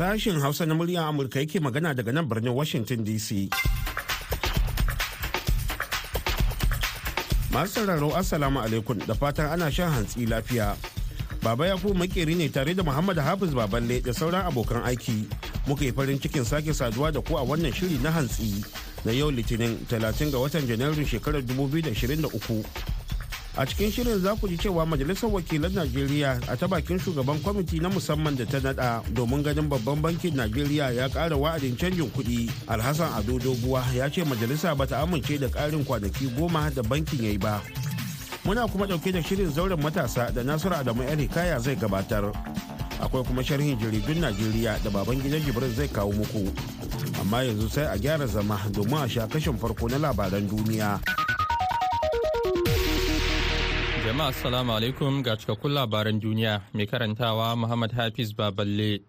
Sashen 0.00 0.40
Hausa 0.40 0.66
na 0.66 0.74
muryar 0.74 1.04
Amurka 1.08 1.38
yake 1.40 1.60
magana 1.60 1.94
daga 1.94 2.12
nan 2.12 2.24
birnin 2.26 2.54
Washington 2.54 3.04
DC. 3.04 3.50
Masu 7.52 7.72
sauraro 7.74 8.16
Assalamu 8.16 8.60
alaikum 8.64 8.96
da 9.06 9.12
fatan 9.14 9.52
ana 9.52 9.70
shan 9.70 9.92
hantsi 9.92 10.24
lafiya. 10.26 10.74
Baba 11.42 11.66
ya 11.66 11.76
makeri 11.76 12.34
ne 12.34 12.48
tare 12.48 12.72
da 12.74 12.82
Muhammad 12.82 13.18
Hafiz 13.18 13.50
Baballe 13.52 14.00
da 14.02 14.12
sauran 14.12 14.46
abokan 14.48 14.80
aiki. 14.88 15.28
Muka 15.68 15.84
yi 15.84 15.92
farin 15.92 16.18
cikin 16.18 16.44
sake 16.46 16.72
saduwa 16.72 17.12
da 17.12 17.20
ku 17.20 17.36
a 17.36 17.44
wannan 17.44 17.70
shiri 17.74 18.00
na 18.02 18.10
hantsi 18.10 18.64
na 19.04 19.12
yau 19.12 19.30
Litinin 19.30 19.76
30 19.84 20.32
ga 20.32 20.38
watan 20.40 20.64
Janairun 20.66 21.04
shekarar 21.04 21.42
2023. 21.44 22.99
A 23.60 23.66
cikin 23.68 23.92
shirin 23.92 24.18
za 24.24 24.32
ku 24.40 24.48
ji 24.48 24.56
cewa 24.56 24.86
majalisar 24.88 25.28
wakilan 25.30 25.68
najeriya 25.76 26.40
a 26.48 26.56
ta 26.56 26.64
bakin 26.66 26.96
shugaban 26.98 27.36
kwamiti 27.44 27.76
na 27.80 27.88
musamman 27.92 28.32
da 28.36 28.46
ta 28.48 28.56
nada 28.60 29.02
domin 29.12 29.42
ganin 29.44 29.68
babban 29.68 30.00
bankin 30.00 30.32
najeriya 30.36 30.88
ya 30.96 31.08
kara 31.12 31.36
wa'adin 31.36 31.76
canjin 31.76 32.08
kuɗi 32.08 32.48
alhassan 32.72 33.12
ado 33.12 33.36
doguwa 33.38 33.84
ya 33.94 34.08
ce 34.08 34.24
majalisa 34.24 34.72
bata 34.74 34.98
amince 35.04 35.36
da 35.38 35.48
ƙarin 35.52 35.84
kwanaki 35.84 36.32
goma 36.32 36.70
da 36.72 36.80
bankin 36.82 37.20
ya 37.24 37.30
yi 37.30 37.38
ba. 37.38 37.60
Muna 38.48 38.64
kuma 38.66 38.86
ɗauke 38.86 39.12
da 39.12 39.20
shirin 39.22 39.52
zauren 39.52 39.76
matasa 39.82 40.32
da 40.32 40.40
nasiru 40.42 40.74
adamu 40.80 41.02
yan 41.04 41.18
hikaya 41.20 41.60
zai 41.60 41.76
gabatar. 41.76 42.32
Akwai 43.04 43.24
kuma 43.28 43.44
sharhin 43.44 43.76
jaridun 43.76 44.24
najeriya 44.24 44.80
da 44.82 44.88
baban 44.90 45.20
gidan 45.20 45.44
jibrin 45.44 45.74
zai 45.76 45.88
kawo 45.92 46.12
muku. 46.16 46.48
Amma 47.20 47.44
yanzu 47.44 47.68
sai 47.68 47.84
a 47.92 47.98
gyara 48.00 48.24
zama 48.26 48.56
domin 48.72 49.04
a 49.04 49.08
sha 49.08 49.26
kashin 49.28 49.58
farko 49.60 49.84
na 49.92 49.98
labaran 50.00 50.48
duniya. 50.48 51.19
Jama'a 54.10 54.34
assalamu 54.34 54.74
alaikum 54.74 55.22
ga 55.22 55.38
cikakkun 55.38 55.70
labaran 55.70 56.18
duniya 56.18 56.66
mai 56.74 56.82
karantawa 56.90 57.54
Muhammad 57.54 57.94
Hafiz 57.94 58.34
Baballe. 58.34 59.06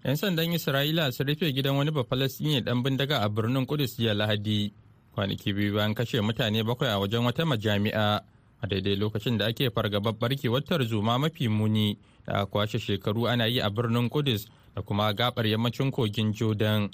'Yan 0.00 0.16
sandan 0.16 0.48
Isra'ila 0.48 1.12
sun 1.12 1.28
rufe 1.28 1.52
gidan 1.52 1.76
wani 1.76 1.92
Bafalastini 1.92 2.64
dan 2.64 2.80
bindiga 2.80 3.20
a 3.20 3.28
birnin 3.28 3.68
Kudus 3.68 4.00
jiya 4.00 4.16
Lahadi. 4.16 4.72
Kwanaki 5.12 5.52
biyu 5.52 5.76
bayan 5.76 5.92
kashe 5.92 6.16
mutane 6.24 6.64
bakwai 6.64 6.88
a 6.88 6.96
wajen 6.96 7.20
wata 7.20 7.44
majami'a 7.44 8.24
a 8.24 8.64
daidai 8.64 8.96
lokacin 8.96 9.36
da 9.36 9.52
ake 9.52 9.68
fargabar 9.68 10.16
barkewar 10.16 10.64
tarzoma 10.64 11.20
mafi 11.20 11.52
muni 11.52 12.00
da 12.24 12.48
kwashe 12.48 12.80
shekaru 12.80 13.28
ana 13.28 13.44
yi 13.44 13.60
a 13.60 13.68
birnin 13.68 14.08
Kudus 14.08 14.48
da 14.72 14.80
kuma 14.80 15.12
gabar 15.12 15.44
yammacin 15.44 15.92
kogin 15.92 16.32
Jordan. 16.32 16.88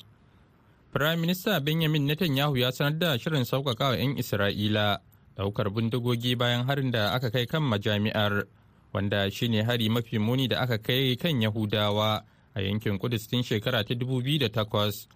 Firayim 0.90 1.22
Minista 1.22 1.62
Benjamin 1.62 2.10
Netanyahu 2.10 2.58
ya 2.58 2.74
sanar 2.74 2.98
da 2.98 3.14
shirin 3.14 3.46
sauƙaƙa 3.46 3.86
wa 3.86 3.94
'yan 3.94 4.18
Isra'ila 4.18 4.98
ɗaukar 5.38 5.70
bindigogi 5.70 6.34
bayan 6.36 6.66
harin 6.66 6.90
da 6.90 7.12
aka 7.14 7.30
kai 7.30 7.46
kan 7.46 7.62
majami'ar 7.62 8.44
wanda 8.92 9.30
shine 9.30 9.62
hari 9.62 9.88
mafi 9.88 10.18
muni 10.18 10.48
da 10.48 10.60
aka 10.60 10.78
kai 10.78 11.16
kan 11.16 11.40
yahudawa 11.42 12.24
a 12.54 12.60
yankin 12.60 12.98
kudus 12.98 13.28
tun 13.30 13.42
shekara 13.42 13.84
ta 13.84 13.94
2008 13.94 15.06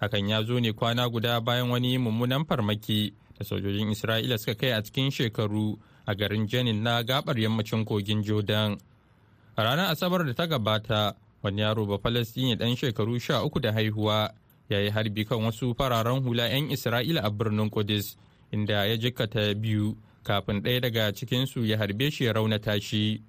hakan 0.00 0.28
ya 0.28 0.42
zo 0.42 0.60
ne 0.60 0.72
kwana 0.72 1.08
guda 1.10 1.40
bayan 1.40 1.70
wani 1.70 1.98
mummunan 1.98 2.44
farmaki 2.46 3.12
da 3.38 3.44
sojojin 3.44 3.90
isra'ila 3.90 4.38
suka 4.38 4.54
kai 4.54 4.70
a 4.72 4.82
cikin 4.82 5.10
shekaru 5.10 5.78
a 6.06 6.14
garin 6.14 6.46
janin 6.46 6.82
na 6.82 7.02
gabar 7.02 7.34
yammacin 7.38 7.84
kogin 7.84 8.22
jordan. 8.22 8.78
A 9.56 9.62
ranar 9.62 9.90
asabar 9.90 10.24
da 10.26 10.32
ta 10.34 10.46
gabata 10.46 11.14
wani 11.42 11.62
yaro 11.62 11.86
ba 11.86 11.98
falastini 11.98 12.56
dan 12.56 12.76
shekaru 12.76 13.18
sha 13.20 13.42
uku 13.44 13.60
da 13.60 13.72
haihuwa 13.72 14.30
ya 14.68 14.80
yi 14.80 14.90
harbi 14.90 15.24
kan 15.24 15.42
wasu 15.44 15.74
fararen 15.74 16.22
hula 16.22 16.48
'yan 16.48 16.70
isra'ila 16.70 17.20
a 17.24 17.30
birnin 17.30 17.70
kudus 17.70 18.16
inda 18.54 18.86
ya 18.86 18.96
jikkata 18.96 19.54
biyu 19.54 19.96
kafin 20.22 20.62
ɗaya 20.62 20.80
daga 20.80 21.12
cikinsu 21.12 21.66
ya 21.66 21.76
harbe 21.78 22.10
shi 22.10 22.24
ya 22.24 22.32
raunata 22.32 22.80
shi. 22.80 23.22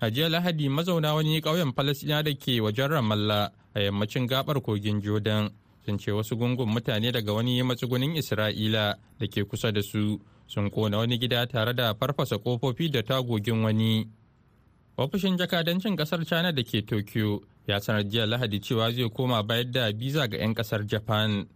A 0.00 0.10
jiya 0.10 0.28
Lahadi 0.28 0.68
mazauna 0.68 1.14
wani 1.14 1.40
ƙauyen 1.40 1.72
Falasɗina 1.72 2.22
da 2.24 2.32
ke 2.34 2.60
wajen 2.60 2.88
Ramallah 2.90 3.52
a 3.74 3.80
yammacin 3.80 4.26
gabar 4.26 4.60
kogin 4.60 5.00
Jordan 5.02 5.50
sun 5.86 5.98
ce 5.98 6.10
wasu 6.12 6.36
gungun 6.36 6.68
mutane 6.68 7.12
daga 7.12 7.32
wani 7.32 7.62
matsugunin 7.62 8.16
Isra'ila 8.16 8.96
da 9.18 9.26
ke 9.26 9.44
kusa 9.44 9.72
da 9.72 9.82
su 9.82 10.18
sun 10.46 10.70
kona 10.70 10.98
wani 10.98 11.18
gida 11.18 11.46
tare 11.46 11.72
da 11.74 11.94
farfasa 11.94 12.38
kofofi 12.38 12.90
da 12.90 13.02
tagogin 13.02 13.62
wani. 13.62 14.08
Ofishin 14.96 15.36
jakadancin 15.38 15.96
ƙasar 15.96 16.24
China 16.26 16.52
da 16.52 16.62
ke 16.62 16.82
Tokyo 16.86 17.40
ya 17.66 17.78
sanar 17.80 18.04
jiya 18.08 18.26
Lahadi 18.26 18.60
cewa 18.60 18.90
zai 18.92 19.08
koma 19.10 19.42
bayar 19.42 19.70
da 19.70 19.92
biza 19.92 20.28
ga 20.28 20.36
'yan 20.38 20.54
ƙasar 20.54 20.86
Japan. 20.86 21.46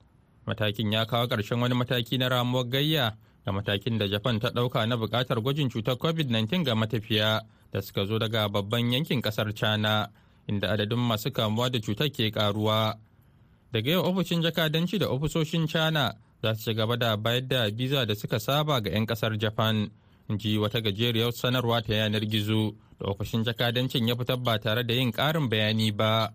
Matakin 0.47 0.93
ya 0.93 1.05
kawo 1.06 1.27
ƙarshen 1.27 1.60
wani 1.60 1.75
mataki 1.75 2.19
na 2.19 2.28
ramuwar 2.28 2.69
gayya 2.69 3.16
da 3.44 3.53
matakin 3.53 3.99
da 3.99 4.06
japan 4.09 4.38
ta 4.41 4.49
ɗauka 4.50 4.87
na 4.88 4.97
buƙatar 4.97 5.41
gwajin 5.43 5.69
cutar 5.71 5.97
covid-19 5.97 6.65
ga 6.65 6.75
matafiya 6.75 7.41
da 7.72 7.81
suka 7.82 8.06
zo 8.06 8.19
daga 8.19 8.49
babban 8.49 8.93
yankin 8.93 9.22
ƙasar 9.22 9.53
china 9.55 10.10
inda 10.49 10.69
adadin 10.72 10.99
masu 10.99 11.31
kamuwa 11.31 11.71
da 11.71 11.78
cutar 11.81 12.09
ke 12.10 12.31
karuwa 12.31 12.99
daga 13.72 13.91
yau 13.91 14.03
ofishin 14.05 14.43
jakadanci 14.43 14.99
da 14.99 15.06
ofisoshin 15.09 15.66
china 15.69 16.15
za 16.43 16.55
su 16.55 16.62
ci 16.71 16.75
gaba 16.75 16.97
da 16.97 17.16
bayar 17.16 17.49
da 17.49 17.71
biza 17.71 18.06
da 18.06 18.15
suka 18.15 18.38
saba 18.41 18.81
ga 18.81 18.91
'yan 18.91 19.06
ƙasar 19.06 19.38
japan 19.38 19.91
ji 20.38 20.59
wata 20.59 20.81
gajeriyar 20.81 21.32
sanarwa 21.32 21.82
ta 21.82 21.94
yanar 21.94 22.25
gizo 22.26 22.75
da 23.00 23.06
ofishin 23.06 23.44
jakadancin 23.44 24.09
ya 24.09 24.16
fitar 24.16 24.37
ba 24.37 24.59
tare 24.59 24.82
da 24.84 24.94
yin 24.94 25.12
ƙarin 25.12 25.49
bayani 25.49 25.93
ba. 25.93 26.32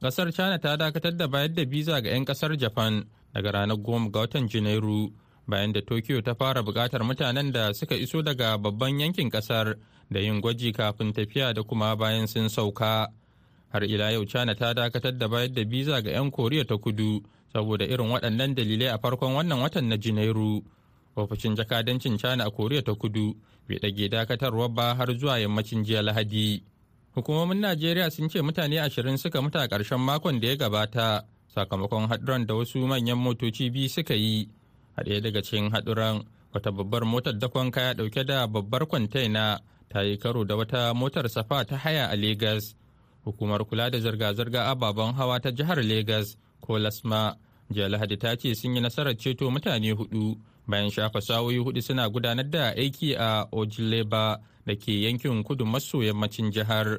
Ƙasar 0.00 0.32
china 0.32 0.58
ta 0.58 0.76
dakatar 0.76 1.16
da 1.16 1.26
bayar 1.28 1.48
da 1.54 1.64
biza 1.64 2.00
ga 2.00 2.08
'yan 2.10 2.24
ƙasar 2.24 2.56
japan 2.56 3.04
daga 3.34 3.50
ranar 3.52 3.76
goma 3.76 4.10
ga 4.10 4.20
watan 4.20 4.48
janairu 4.48 5.12
bayan 5.48 5.72
da 5.72 5.80
tokyo 5.80 6.20
ta 6.22 6.34
fara 6.34 6.62
buƙatar 6.62 7.00
mutanen 7.04 7.52
da 7.52 7.72
suka 7.74 7.94
iso 7.96 8.22
daga 8.22 8.58
babban 8.58 9.00
yankin 9.00 9.30
ƙasar 9.30 9.76
da 10.10 10.20
yin 10.20 10.40
gwaji 10.40 10.72
kafin 10.72 11.12
tafiya 11.12 11.54
da 11.54 11.62
kuma 11.62 11.96
bayan 11.96 12.26
sun 12.28 12.48
sauka. 12.48 13.08
Har 13.72 13.84
ila 13.84 14.10
yau 14.12 14.24
china 14.24 14.54
ta 14.54 14.72
dakatar 14.74 15.18
da 15.18 15.28
bayar 15.28 15.48
da 15.52 15.64
biza 15.64 16.00
ga 16.02 16.10
'yan 16.10 16.30
koriya 16.30 16.64
ta 16.66 16.76
kudu 16.76 17.20
saboda 17.52 17.84
irin 17.84 18.08
waɗannan 18.08 18.54
dalilai 18.54 18.88
a 18.94 18.98
farkon 18.98 19.34
wannan 19.34 19.60
watan 19.60 19.88
na 19.88 19.96
janairu. 19.96 20.64
Ofishin 21.16 21.56
jakadancin 21.56 22.18
china 22.18 22.44
a 22.46 22.50
koriya 22.50 22.82
ta 22.84 22.94
kudu 22.94 23.34
bai 23.68 23.78
ɗage 23.78 24.08
dakatarwa 24.08 24.68
ba 24.68 24.94
har 24.94 25.08
zuwa 25.18 25.38
yammacin 25.40 25.84
jiya 25.84 26.02
lahadi. 26.02 26.62
Hukumomin 27.14 27.60
najeriya 27.60 28.10
sun 28.10 28.28
ce 28.28 28.40
mutane 28.40 28.80
ashirin 28.80 29.16
suka 29.18 29.40
mutu 29.42 29.58
a 29.58 29.68
ƙarshen 29.68 30.00
makon 30.00 30.40
da 30.40 30.48
ya 30.48 30.56
gabata. 30.56 31.24
Sakamakon 31.58 32.06
haɗuran 32.08 32.46
da 32.46 32.54
wasu 32.54 32.78
manyan 32.86 33.18
motoci 33.18 33.70
biyu 33.70 33.88
suka 33.88 34.14
yi 34.14 34.48
a 34.96 35.02
ɗaya 35.02 35.20
daga 35.20 35.42
cikin 35.42 35.70
haɗuran 35.70 36.22
wata 36.54 36.70
babbar 36.72 37.04
motar 37.04 37.34
dakon 37.38 37.70
kaya 37.70 37.94
ɗauke 37.94 38.24
da 38.26 38.46
babbar 38.46 38.86
kwantaina 38.86 39.60
ta 39.88 40.02
yi 40.02 40.16
karo 40.18 40.44
da 40.44 40.56
wata 40.56 40.94
motar 40.94 41.28
safa 41.28 41.64
ta 41.64 41.76
haya 41.76 42.06
a 42.10 42.16
Legas. 42.16 42.74
Hukumar 43.24 43.64
kula 43.64 43.90
da 43.90 43.98
zirga-zirga 43.98 44.66
ababen 44.70 45.14
hawa 45.14 45.40
ta 45.40 45.50
jihar 45.50 45.78
Legas 45.82 46.36
ko 46.60 46.78
Lasma 46.78 47.36
jiya 47.70 47.88
Lahadi 47.88 48.16
ta 48.18 48.36
ce 48.36 48.54
sun 48.54 48.74
yi 48.74 48.80
nasarar 48.80 49.14
ceto 49.16 49.50
mutane 49.50 49.92
huɗu 49.92 50.38
bayan 50.66 50.90
shafa 50.90 51.20
sawoyi 51.20 51.58
huɗu 51.58 51.82
suna 51.82 52.08
gudanar 52.08 52.50
da 52.50 52.70
aiki 52.76 53.14
a 53.18 53.46
Ojileba 53.52 54.40
da 54.66 54.74
ke 54.76 54.92
yankin 55.02 55.42
kudu 55.44 55.66
maso 55.66 55.98
yammacin 56.02 56.52
jihar. 56.52 56.98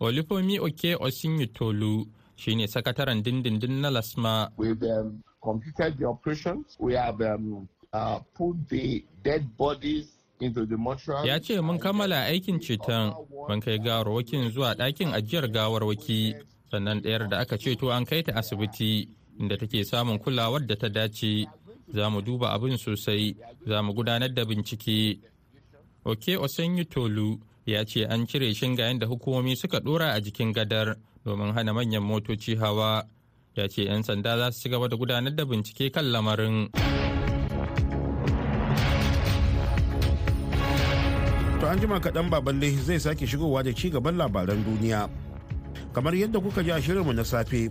Olifomi 0.00 0.60
Oke 0.60 0.94
Osinyitolu 0.94 2.06
shine 2.38 2.66
sakataren 2.66 3.22
dindindin 3.22 3.80
na 3.80 3.90
lasma. 3.90 4.50
We've 4.56 4.82
um, 4.82 5.22
completed 5.42 5.98
the 5.98 6.06
operation. 6.06 6.64
We 6.78 6.94
have 6.94 7.20
um, 7.20 7.68
uh, 7.92 8.20
put 8.34 8.56
the 8.68 9.04
dead 9.22 9.56
bodies 9.56 10.06
into 10.40 10.64
the 10.66 10.76
mortuary. 10.76 11.28
ya 11.28 11.38
ce 11.40 11.60
mun 11.60 11.78
kammala 11.78 12.24
aikin 12.30 12.60
ceton. 12.60 13.12
mun 13.48 13.60
kai 13.60 13.78
gawarwakin 13.78 14.50
zuwa 14.50 14.74
ɗakin 14.74 15.12
ajiyar 15.14 15.48
gawarwaki. 15.50 16.34
Sannan 16.70 17.00
ɗayar 17.00 17.28
da 17.28 17.38
aka 17.38 17.56
ceto 17.58 17.90
an 17.90 18.04
kai 18.04 18.22
ta 18.22 18.32
asibiti 18.36 19.08
inda 19.40 19.56
take 19.58 19.84
samun 19.84 20.18
kulawar 20.18 20.66
da 20.66 20.76
ta 20.76 20.88
dace. 20.88 21.46
Za 21.94 22.10
mu 22.10 22.20
duba 22.22 22.52
abin 22.54 22.76
sosai. 22.76 23.34
Za 23.66 23.82
mu 23.82 23.92
gudanar 23.94 24.28
da 24.34 24.44
bincike. 24.44 25.18
Oke 26.04 26.36
osenyi 26.36 26.84
tolu 26.84 27.40
ya 27.66 27.84
ce 27.84 28.04
an 28.06 28.26
cire 28.26 28.54
shingayen 28.54 28.98
da 28.98 29.06
hukumomi 29.06 29.56
suka 29.56 29.78
ɗora 29.80 30.12
a 30.12 30.20
jikin 30.20 30.52
gadar. 30.52 30.96
Domin 31.24 31.52
hana 31.54 31.72
manyan 31.72 32.02
motoci 32.02 32.56
hawa. 32.56 33.04
Ya 33.56 33.66
ce 33.68 33.82
'yan 33.84 34.02
sanda 34.02 34.38
za 34.38 34.52
su 34.52 34.60
ci 34.62 34.68
gaba 34.68 34.88
da 34.88 34.96
gudanar 34.96 35.34
da 35.34 35.44
bincike 35.44 35.90
kan 35.90 36.04
lamarin. 36.12 36.68
To 41.60 41.66
an 41.66 41.78
jima 41.80 41.98
kaɗan 42.00 42.30
baballe 42.30 42.70
zai 42.86 42.98
sake 43.02 43.26
shigowa 43.26 43.62
da 43.64 43.72
ci 43.74 43.90
gaban 43.90 44.14
labaran 44.16 44.62
duniya. 44.64 45.10
Kamar 45.92 46.14
yadda 46.14 46.38
kuka 46.40 46.62
ji 46.62 46.70
a 46.70 46.78
shirinmu 46.80 47.12
na 47.12 47.24
safe, 47.26 47.70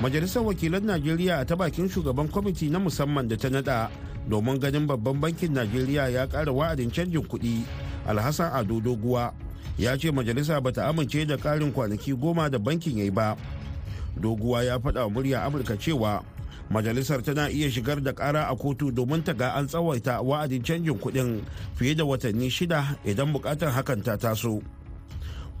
Majalisar 0.00 0.40
Wakilan 0.40 0.80
Najeriya 0.80 1.40
a 1.40 1.44
ta 1.44 1.56
bakin 1.56 1.84
shugaban 1.88 2.28
kwamiti 2.32 2.70
na 2.72 2.78
musamman 2.80 3.28
da 3.28 3.36
ta 3.36 3.48
nada 3.52 3.90
domin 4.28 4.56
ganin 4.58 4.86
babban 4.88 5.20
bankin 5.20 5.52
Najeriya 5.52 6.08
ya 6.08 6.24
ƙara 6.26 6.52
wa'adin 6.52 6.88
canjin 6.90 7.20
kuɗi 7.28 7.64
Alhassan 8.08 8.48
Ado 8.52 8.80
Doguwa. 8.80 9.28
Ya 9.78 9.96
ce 9.96 10.10
majalisa 10.10 10.60
bata 10.60 10.86
amince 10.88 11.26
da 11.26 11.36
ƙarin 11.36 11.72
kwanaki 11.72 12.12
goma 12.14 12.48
da 12.50 12.58
bankin 12.58 12.98
ya 12.98 13.04
yi 13.04 13.10
ba. 13.10 13.36
Doguwa 14.20 14.64
ya 14.64 14.78
faɗa 14.78 15.08
murya 15.08 15.44
Amurka 15.46 15.76
cewa 15.78 16.22
majalisar 16.70 17.18
tana 17.22 17.50
iya 17.50 17.66
shigar 17.70 17.98
da 18.00 18.12
kara 18.14 18.46
a 18.46 18.54
kotu 18.54 18.94
domin 18.94 19.24
ta 19.26 19.32
ga 19.34 19.58
an 19.58 19.66
tsawaita 19.66 20.22
wa'adin 20.22 20.62
canjin 20.62 20.94
kuɗin 20.94 21.42
fiye 21.74 21.94
da 21.98 22.04
watanni 22.06 22.46
shida 22.50 22.94
idan 23.04 23.32
buƙatar 23.34 23.74
hakan 23.74 24.02
ta 24.06 24.14
taso 24.16 24.62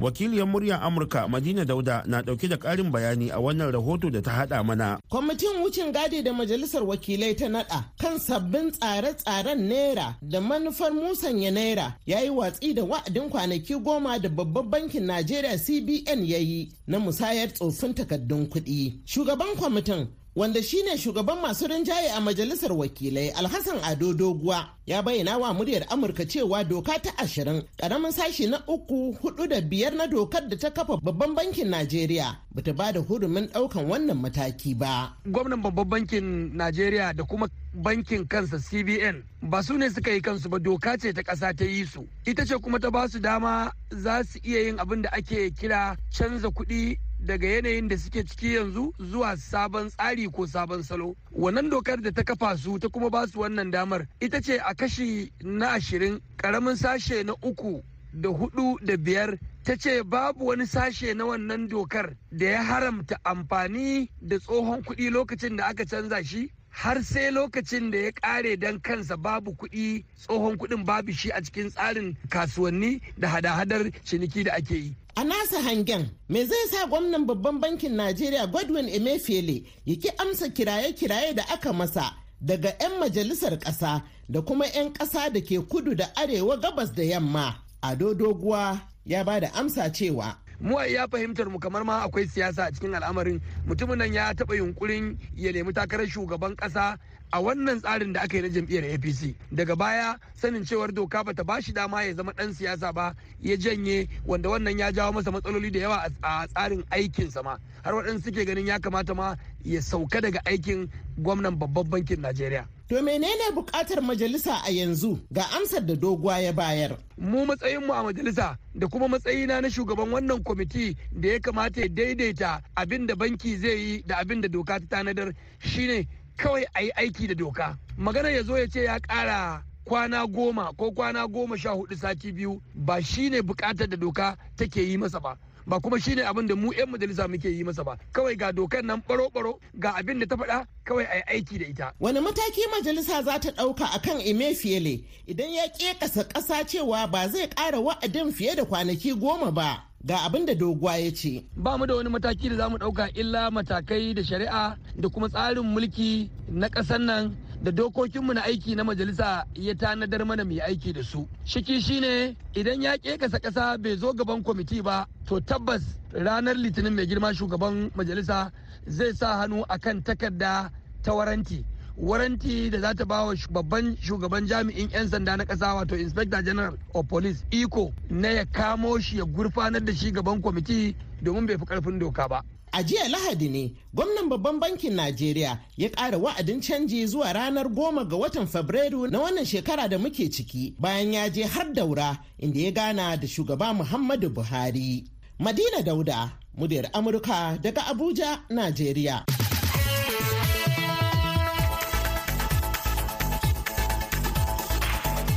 wakiliyar 0.00 0.46
muryar 0.46 0.80
amurka 0.82 1.28
madina 1.28 1.64
dauda 1.64 2.02
na 2.06 2.22
ɗauke 2.22 2.48
da 2.48 2.56
karin 2.56 2.90
bayani 2.90 3.30
a 3.30 3.38
wannan 3.40 3.72
rahoto 3.72 4.10
da 4.10 4.20
ta 4.22 4.30
hada 4.30 4.62
mana. 4.64 4.98
Kwamitin 5.08 5.62
wucin 5.62 5.92
gadi 5.92 6.22
da 6.22 6.32
majalisar 6.32 6.82
wakilai 6.84 7.34
ta 7.36 7.48
nada 7.48 7.84
kan 7.98 8.18
sabbin 8.18 8.70
tsare-tsaren 8.70 9.60
naira 9.68 10.16
da 10.22 10.40
manufar 10.40 10.92
musanya 10.92 11.50
naira 11.50 11.96
ya 12.06 12.20
yi 12.20 12.30
watsi 12.30 12.74
da 12.74 12.82
wa'adin 12.84 13.28
kwanaki 13.30 13.74
goma 13.74 14.18
da 14.18 14.28
babban 14.28 14.70
bankin 14.70 15.04
najeriya 15.06 15.58
cbn 15.58 16.24
ya 16.24 16.38
yi 16.38 16.72
na 16.86 16.98
musayar 16.98 17.48
tsofin 17.52 17.94
takardun 17.94 18.46
kuɗi. 18.46 19.00
Shugaban 19.06 19.56
kwamitin 19.56 20.06
wanda 20.36 20.62
shine 20.62 20.96
shugaban 20.98 21.40
masu 21.40 21.66
rinjaye 21.66 22.10
a 22.16 22.20
majalisar 22.20 22.72
wakilai 22.72 23.30
alhassan 23.30 23.78
ado 23.84 24.12
doguwa 24.14 24.68
ya 24.86 25.02
bayyana 25.02 25.38
wa 25.38 25.54
muryar 25.54 25.86
amurka 25.90 26.24
cewa 26.26 26.64
doka 26.64 26.98
ta 26.98 27.10
ashirin 27.18 27.62
ƙaramin 27.78 28.12
sashi 28.12 28.46
na 28.46 28.62
uku 28.66 29.16
huɗu 29.22 29.48
da 29.48 29.60
biyar 29.60 29.92
na 29.94 30.06
dokar 30.06 30.48
da 30.48 30.56
ta 30.56 30.70
kafa 30.70 30.96
babban 31.02 31.34
bankin 31.34 31.68
najeriya 31.68 32.36
bata 32.54 32.72
ba 32.72 32.92
da 32.92 33.00
hurumin 33.00 33.46
ɗaukan 33.52 33.86
wannan 33.88 34.18
mataki 34.18 34.74
ba. 34.74 35.14
Gwamnan 35.26 35.62
babban 35.62 35.88
bankin 35.88 36.50
najeriya 36.56 37.12
da 37.14 37.24
kuma 37.24 37.48
bankin 37.74 38.26
kansa 38.26 38.58
cbn 38.58 39.22
ba 39.42 39.62
su 39.62 39.78
ne 39.78 39.88
suka 39.90 40.10
yi 40.10 40.20
kansu 40.20 40.48
ba 40.48 40.58
doka 40.58 40.98
ce 40.98 41.12
ta 41.12 41.22
ƙasa 41.22 41.54
ta 41.56 41.64
yi 41.64 41.84
su. 41.86 42.06
Ita 42.26 42.44
ce 42.46 42.58
kuma 42.58 42.78
ta 42.80 42.90
ba 42.90 43.08
su 43.08 43.20
dama 43.20 43.70
za 43.90 44.22
su 44.24 44.38
iya 44.42 44.60
yin 44.66 44.78
abin 44.78 45.02
da 45.02 45.10
ake 45.12 45.50
kira 45.54 45.96
canza 46.10 46.48
kuɗi 46.48 46.98
daga 47.26 47.48
yanayin 47.48 47.88
da 47.88 47.98
suke 47.98 48.24
ciki 48.24 48.54
yanzu 48.54 48.92
zuwa 48.98 49.36
sabon 49.36 49.88
tsari 49.90 50.26
ko 50.30 50.46
sabon 50.46 50.82
salo 50.82 51.16
wannan 51.32 51.70
dokar 51.70 52.00
da 52.02 52.10
ta 52.12 52.22
kafa 52.24 52.56
su 52.56 52.78
ta 52.78 52.88
kuma 52.88 53.10
ba 53.10 53.26
su 53.26 53.40
wannan 53.40 53.70
damar 53.70 54.06
ita 54.20 54.40
ce 54.40 54.58
a 54.58 54.74
kashi 54.74 55.32
na 55.42 55.72
ashirin 55.72 56.20
ƙaramin 56.36 56.76
sashe 56.76 57.22
na 57.24 57.32
uku 57.42 57.82
da 58.12 58.28
huɗu 58.28 58.78
da 58.84 58.96
biyar 58.96 59.38
ta 59.64 59.76
ce 59.76 60.02
babu 60.02 60.46
wani 60.46 60.66
sashe 60.66 61.14
na 61.14 61.24
wannan 61.24 61.68
dokar 61.68 62.16
da 62.32 62.46
ya 62.46 62.62
haramta 62.64 63.18
amfani 63.24 64.08
da 64.22 64.38
tsohon 64.38 64.82
kuɗi 64.82 65.10
lokacin 65.10 65.56
da 65.56 65.66
aka 65.66 65.84
canza 65.84 66.24
shi 66.24 66.50
har 66.70 67.02
sai 67.02 67.30
lokacin 67.30 67.90
da 67.90 67.98
ya 67.98 68.12
kare 68.12 68.56
don 68.56 68.80
kansa 68.80 69.16
babu 69.16 69.52
kuɗi 69.52 70.04
tsohon 70.16 70.56
kuɗin 70.56 70.84
babu 70.84 71.12
shi 71.12 71.30
a 71.30 71.42
cikin 71.42 71.70
tsarin 71.70 72.16
kasuwanni 72.28 73.00
da 73.18 73.28
hada-hadar 73.28 73.90
ciniki 74.04 74.44
da 74.44 74.52
ake 74.54 74.74
yi. 74.74 74.96
A 75.20 75.24
nasa 75.24 75.60
hangen, 75.60 76.08
me 76.30 76.44
zai 76.46 76.66
sa 76.70 76.86
gwamnan 76.86 77.26
babban 77.26 77.60
bankin 77.60 77.92
Najeriya 77.94 78.46
Godwin 78.50 78.88
Emefiele 78.88 79.64
ya 79.84 79.96
ki 79.96 80.08
amsa 80.18 80.48
kiraye-kiraye 80.48 81.34
da 81.34 81.42
aka 81.52 81.72
masa 81.72 82.14
daga 82.40 82.72
'yan 82.80 82.98
majalisar 82.98 83.58
ƙasa 83.58 84.02
da 84.30 84.40
kuma 84.40 84.64
'yan 84.66 84.92
ƙasa 84.94 85.30
da 85.32 85.40
ke 85.40 85.60
kudu 85.68 85.94
da 85.94 86.06
arewa 86.16 86.56
gabas 86.56 86.90
da 86.94 87.02
yamma. 87.02 87.54
Ado 87.82 88.14
Doguwa 88.14 88.80
ya 89.04 89.22
ba 89.24 89.40
da 89.40 89.48
amsa 89.52 89.92
cewa 89.92 90.36
mu 90.60 90.78
a 90.78 90.86
iya 90.88 91.06
fahimtar 91.06 91.50
mu 91.50 91.58
kamar 91.58 91.84
ma 91.84 92.00
akwai 92.04 92.24
siyasa 92.26 92.64
a 92.68 92.72
cikin 92.72 92.94
al'amarin 92.94 93.40
mutumin 93.66 93.98
nan 93.98 94.14
ya 94.14 94.32
taɓa 94.32 94.56
yunkurin 94.56 95.18
ya 95.36 95.52
nemi 95.52 95.72
takarar 95.72 96.06
shugaban 96.08 96.56
ƙasa 96.56 96.96
a 97.32 97.40
wannan 97.42 97.80
tsarin 97.80 98.12
da 98.12 98.20
aka 98.22 98.36
yi 98.36 98.42
na 98.42 98.48
jam'iyyar 98.48 98.84
apc 98.94 99.34
daga 99.52 99.76
baya 99.76 100.16
sanin 100.34 100.64
cewar 100.64 100.92
doka 100.94 101.24
bata 101.24 101.44
ba 101.44 101.60
shi 101.62 101.72
dama 101.72 102.02
ya 102.02 102.14
zama 102.14 102.32
dan 102.32 102.54
siyasa 102.54 102.92
ba 102.92 103.14
ya 103.42 103.56
janye 103.56 104.08
wanda 104.26 104.48
wannan 104.48 104.78
ya 104.78 104.92
jawo 104.92 105.12
masa 105.12 105.30
matsaloli 105.30 105.70
da 105.70 105.78
yawa 105.80 106.08
a 106.22 106.46
tsarin 106.48 106.84
aikinsa 106.90 107.42
ma. 107.42 107.56
Har 107.84 107.94
waɗansu 107.94 108.24
suke 108.24 108.44
ganin 108.46 108.66
ya 108.66 108.78
kamata 108.78 109.14
ma 109.14 109.36
ya 109.64 109.80
sauka 109.82 110.20
daga 110.20 110.40
aikin 110.44 110.88
gwamnan 111.18 111.56
babban 111.58 111.84
bankin 111.90 112.20
najeriya. 112.20 112.66
To 112.88 112.96
menene 113.02 113.54
buƙatar 113.54 114.02
majalisa 114.02 114.60
a 114.66 114.70
yanzu? 114.70 115.18
Ga 115.32 115.42
amsar 115.56 115.86
da 115.86 115.94
doguwa 115.94 116.42
ya 116.42 116.52
bayar? 116.52 116.98
Mu 117.16 117.46
matsayinmu 117.46 117.92
a 117.94 118.02
majalisa 118.02 118.58
da 118.74 118.86
kuma 118.88 119.06
matsayina 119.08 119.60
na 119.62 119.68
shugaban 119.68 120.10
wannan 120.10 120.42
kwamiti 120.42 120.96
da 121.12 121.28
ya 121.28 121.38
kamata 121.40 121.80
ya 121.80 121.88
daidaita 121.88 122.62
abin 122.76 123.06
da 123.06 123.14
banki 123.14 123.56
zai 123.56 123.78
yi 123.78 124.02
da 124.06 124.16
abin 124.18 124.40
da 124.40 124.48
doka 124.48 124.80
ta 124.80 124.86
tanadar 124.98 125.32
shine 125.60 126.08
kawai 126.40 126.64
a 126.74 126.82
yi 126.82 126.90
aiki 126.96 127.26
da 127.28 127.34
doka. 127.34 127.76
Magana 127.98 128.30
ya 128.30 128.42
zo 128.42 128.56
ya 128.58 128.66
ce 128.66 128.84
ya 128.84 128.98
ƙara 128.98 129.62
kwana 129.84 130.26
goma 130.26 130.72
ko 130.76 130.90
kwana 130.90 131.28
goma 131.28 131.56
sha 131.58 131.70
huɗu 131.70 131.96
sati 131.98 132.32
biyu 132.32 132.60
ba 132.74 133.02
shine 133.02 133.42
buƙatar 133.42 133.88
da 133.88 133.96
doka 133.96 134.36
take 134.56 134.76
yi 134.80 134.96
masa 134.96 135.20
ba. 135.20 135.36
ba 135.66 135.80
kuma 135.80 136.00
shine 136.00 136.22
abin 136.24 136.46
da 136.48 136.56
mu 136.56 136.72
'yan 136.72 136.88
majalisa 136.90 137.28
muke 137.28 137.48
yi 137.48 137.64
masa 137.64 137.84
ba 137.84 137.98
kawai 138.12 138.36
ga 138.36 138.52
dokar 138.52 138.82
nan 138.82 139.02
baro-baro 139.08 139.60
ga 139.78 139.92
abin 139.94 140.18
da 140.18 140.26
ta 140.26 140.36
faɗa 140.36 140.66
kawai 140.84 141.04
a 141.04 141.16
yi 141.16 141.22
aiki 141.26 141.58
da 141.58 141.66
ita 141.66 141.92
wani 142.00 142.20
mataki 142.20 142.66
majalisa 142.72 143.22
za 143.22 143.38
ta 143.38 143.50
ɗauka 143.50 143.84
akan 143.94 144.20
emefiele 144.20 145.04
idan 145.26 145.50
ya 145.52 145.66
ƙeƙasa 145.68 146.24
ƙasa 146.28 146.64
cewa 146.66 147.06
ba 147.10 147.28
zai 147.28 147.46
ƙara 147.48 147.78
wa'adin 147.80 148.32
fiye 148.32 148.56
da 148.56 148.64
kwanaki 148.64 149.12
goma 149.14 149.52
ba 149.54 149.84
ga 150.04 150.22
abin 150.24 150.46
da 150.46 150.54
doguwa 150.54 150.96
ya 150.96 151.10
ce. 151.12 151.44
Ba 151.56 151.76
mu 151.78 151.86
da 151.86 151.94
wani 151.94 152.08
mataki 152.08 152.48
da 152.48 152.56
za 152.56 152.68
mu 152.68 152.76
ɗauka 152.78 153.08
illa 153.14 153.50
matakai 153.50 154.14
da 154.14 154.22
shari'a 154.22 154.76
da 154.98 155.08
kuma 155.08 155.28
tsarin 155.28 155.62
mulki 155.64 156.30
na 156.48 156.68
ƙasar 156.68 156.98
nan 157.00 157.36
da 157.62 157.70
dokokinmu 157.70 158.32
na 158.34 158.40
aiki 158.42 158.74
na 158.76 158.84
majalisa 158.84 159.44
ya 159.54 159.74
tanadar 159.74 160.24
mana 160.24 160.44
mai 160.44 160.60
aiki 160.60 160.92
da 160.92 161.02
su. 161.02 161.28
Shiki 161.44 161.80
shine 161.82 162.34
idan 162.54 162.80
ya 162.82 162.96
kasa 163.18 163.38
ƙasa 163.38 163.76
bai 163.82 163.96
zo 163.96 164.12
gaban 164.14 164.42
kwamiti 164.42 164.82
ba 164.82 165.06
to 165.26 165.38
tabbas 165.40 165.82
ranar 166.12 166.56
litinin 166.56 166.94
mai 166.96 167.06
girma 167.06 167.34
shugaban 167.34 167.90
majalisa 167.94 168.50
zai 168.86 169.12
sa 169.12 169.36
hannu 169.36 169.64
akan 169.68 170.02
takarda 170.02 170.70
ta 171.02 171.12
waranti. 171.12 171.62
Waranti 172.02 172.70
da 172.70 172.80
za 172.80 172.94
ta 172.94 173.04
ba 173.04 173.24
wa 173.24 173.34
babban 173.50 173.96
shugaban 174.02 174.46
jami'in 174.46 174.88
'yan 174.90 175.08
sanda 175.08 175.36
na 175.36 175.44
ƙasa 175.44 175.74
wato 175.74 175.96
inspector 175.96 176.42
general 176.42 176.76
of 176.94 177.06
police 177.08 177.44
iko 177.50 177.92
na 178.10 178.28
ya 178.28 178.44
kamo 178.44 178.98
shi 179.00 179.18
ya 179.18 179.24
gurfanar 179.24 179.84
da 179.84 179.92
shi 179.94 180.10
gaban 180.12 180.40
kwamiti 180.40 180.94
domin 181.22 181.46
bai 181.46 181.56
fi 181.58 181.64
ƙarfin 181.64 181.98
doka 181.98 182.28
ba 182.28 182.42
A 182.72 182.82
jiya 182.84 183.08
Lahadi 183.08 183.48
ne 183.50 183.72
gwamnan 183.94 184.28
babban 184.28 184.60
bankin 184.60 184.94
Najeriya 184.94 185.58
ya 185.76 185.88
ƙara 185.90 186.18
wa'adin 186.18 186.60
canji 186.60 187.06
zuwa 187.06 187.32
ranar 187.32 187.68
goma 187.68 188.04
ga 188.08 188.16
watan 188.16 188.46
Fabrairu 188.46 189.10
na 189.10 189.18
wannan 189.18 189.44
shekara 189.44 189.88
da 189.88 189.98
muke 189.98 190.30
ciki 190.30 190.74
bayan 190.78 191.12
ya 191.12 191.28
je 191.28 191.42
har 191.42 191.72
daura 191.72 192.16
inda 192.38 192.60
ya 192.60 192.70
gana 192.70 193.16
da 193.16 193.26
shugaba 193.26 193.74
Muhammadu 193.74 194.30
Buhari. 194.30 195.04
Madina 195.40 195.82
Dauda, 195.82 196.30
muryar 196.56 196.90
Amurka 196.92 197.58
daga 197.60 197.82
Abuja, 197.90 198.38
Najeriya. 198.50 199.39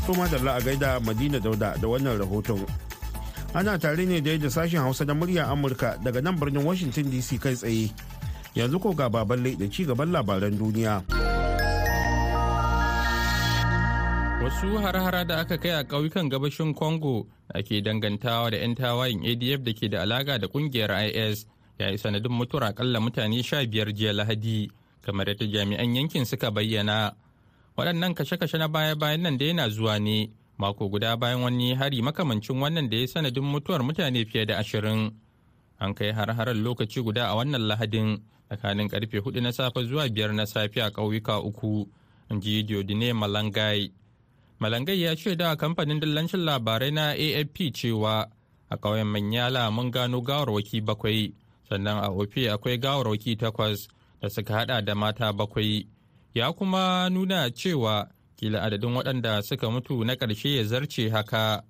Tuma 0.06 0.28
da 0.28 0.36
a 0.56 0.60
gaida 0.60 1.00
Madina 1.00 1.40
Dauda 1.40 1.78
da 1.80 1.88
wannan 1.88 2.20
rahoton. 2.20 2.60
Ana 3.56 3.78
tare 3.80 4.04
ne 4.06 4.20
da 4.20 4.50
sashen 4.50 4.82
Hausa 4.84 5.06
da 5.06 5.14
murya 5.14 5.48
Amurka 5.48 5.96
daga 6.04 6.22
nan 6.22 6.36
birnin 6.38 6.64
Washington 6.66 7.08
DC 7.10 7.40
kai 7.40 7.56
tsaye. 7.56 7.88
Yanzu 8.56 8.82
ko 8.82 8.92
ga 8.94 9.08
baballe 9.10 9.56
da 9.56 9.66
ci 9.72 9.86
gaban 9.86 10.12
labaran 10.12 10.60
duniya. 10.60 11.04
Wasu 14.44 14.76
har-hara 14.76 15.24
da 15.24 15.40
aka 15.40 15.58
kai 15.58 15.72
a 15.72 15.84
ƙauyukan 15.88 16.28
gabashin 16.30 16.76
Congo 16.76 17.28
ake 17.56 17.80
dangantawa 17.82 18.52
da 18.52 18.58
'yan 18.58 18.76
tawayin 18.76 19.24
ADF 19.24 19.64
da 19.64 19.72
ke 19.72 19.88
da 19.88 20.02
alaga 20.04 20.36
da 20.38 20.48
ƙungiyar 20.52 20.92
IS 21.16 21.48
ya 21.80 21.88
yi 21.88 21.98
sanadin 21.98 22.32
mutuwar 22.32 22.76
akalla 22.76 23.00
mutane 23.00 23.40
sha 23.44 23.64
biyar 23.64 23.96
jiya 23.96 24.12
Lahadi, 24.12 24.68
kamar 25.02 25.28
yadda 25.32 25.48
jami'an 25.48 25.96
yankin 25.96 26.26
suka 26.26 26.52
bayyana. 26.52 27.16
Waɗannan 27.78 28.14
kashe-kashe 28.14 28.58
na 28.58 28.68
baya-bayan 28.68 29.22
nan 29.22 29.38
da 29.38 29.46
yana 29.46 29.70
zuwa 29.70 30.00
ne 30.00 30.30
mako 30.58 30.90
guda 30.90 31.18
bayan 31.18 31.42
wani 31.42 31.74
hari 31.76 32.02
makamancin 32.02 32.60
wannan 32.62 32.90
da 32.90 32.98
ya 32.98 33.08
sanadin 33.08 33.44
mutuwar 33.44 33.84
mutane 33.84 34.26
fiye 34.26 34.46
da 34.46 34.58
ashirin. 34.58 35.12
An 35.80 35.94
kai 35.94 36.12
har-harar 36.12 36.56
lokaci 36.56 37.02
guda 37.04 37.28
a 37.30 37.36
wannan 37.36 37.62
lahadin 37.68 38.22
tsakanin 38.50 38.88
ƙarfe 38.90 39.18
huɗu 39.20 39.42
na 39.42 39.52
safe 39.52 39.84
zuwa 39.86 40.10
biyar 40.10 40.34
na 40.34 40.46
safe 40.46 40.78
a 40.82 40.90
ƙauyuka 40.92 41.40
uku 41.44 41.88
in 42.30 42.42
ji 42.42 42.64
diodine 42.64 43.14
malangai. 43.14 43.92
Malangai 44.60 45.02
ya 45.02 45.16
ce 45.16 45.36
da 45.36 45.56
kamfanin 45.56 46.00
dillancin 46.00 46.46
labarai 46.46 46.92
na 46.94 47.12
afp 47.14 47.74
cewa 47.74 48.30
a 48.70 48.78
ƙauyen 48.78 49.08
manyala 49.08 49.72
mun 49.72 49.92
gano 49.92 50.22
gawarwaki 50.22 50.82
bakwai 50.82 51.34
sannan 51.70 51.98
a 52.04 52.10
ofe 52.12 52.50
akwai 52.50 52.78
gawarwaki 52.78 53.36
takwas 53.36 53.88
da 54.22 54.30
suka 54.30 54.54
hada 54.54 54.82
da 54.82 54.94
mata 54.96 55.34
bakwai. 55.34 55.88
Ya 56.34 56.52
kuma 56.54 57.10
nuna 57.10 57.50
cewa 57.52 58.10
kila 58.36 58.62
adadin 58.62 58.94
waɗanda 58.96 59.42
suka 59.42 59.70
mutu 59.72 60.04
na 60.06 60.16
ƙarshe 60.16 60.56
ya 60.58 60.64
zarce 60.64 61.10
haka. 61.10 61.64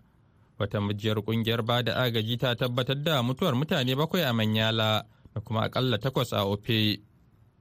Wata 0.59 0.79
majiyar 0.81 1.17
ƙungiyar 1.21 1.61
ba 1.65 1.83
da 1.83 1.93
agaji 1.95 2.37
ta 2.37 2.55
tabbatar 2.55 3.03
da 3.03 3.21
mutuwar 3.23 3.53
mutane 3.55 3.95
bakwai 3.95 4.23
a 4.23 4.33
manyala 4.33 5.03
da 5.35 5.41
kuma 5.41 5.61
akalla 5.69 5.97
takwas 5.97 6.31
a 6.33 6.45
ofe. 6.45 6.99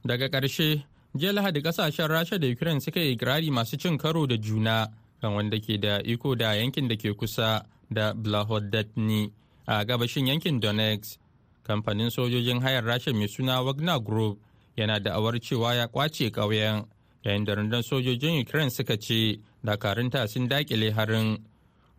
Daga 0.05 0.29
ƙarshe 0.29 0.85
jiya 1.17 1.33
lahadi 1.33 1.61
ƙasashen 1.63 2.09
rasha 2.09 2.39
da 2.39 2.47
ukraine 2.49 2.81
suka 2.81 3.01
yi 3.01 3.13
ikirari 3.17 3.51
masu 3.51 3.77
cin 3.77 3.99
karo 3.99 4.27
da 4.27 4.37
juna 4.37 4.89
kan 5.21 5.35
wanda 5.35 5.59
ke 5.61 5.81
da 5.81 5.99
iko 6.05 6.35
da 6.37 6.53
yankin 6.55 6.89
da 6.89 6.97
ke 6.97 7.17
kusa 7.17 7.65
da 7.91 8.13
blahodatni 8.15 9.33
a 9.67 9.85
gabashin 9.85 10.27
yankin 10.29 10.61
donetsk. 10.61 11.19
Kamfanin 11.65 12.11
sojojin 12.11 12.61
hayar 12.63 12.85
rasha 12.85 13.13
mai 13.15 13.27
suna 13.27 13.63
wagner 13.65 13.99
group 14.01 14.39
yana 14.77 14.99
da 15.01 15.15
awar 15.15 15.39
cewa 15.41 15.75
ya 15.75 15.87
ƙwace 15.89 16.31
ƙauyen 16.31 16.85
yayin 17.25 17.45
da 17.45 17.55
rundunar 17.55 17.83
sojojin 17.83 18.41
ukraine 18.43 18.71
suka 18.71 18.97
ce 18.99 19.41
dakarunta 19.65 20.29
sun 20.29 20.49
daƙile 20.49 20.93
harin. 20.93 21.39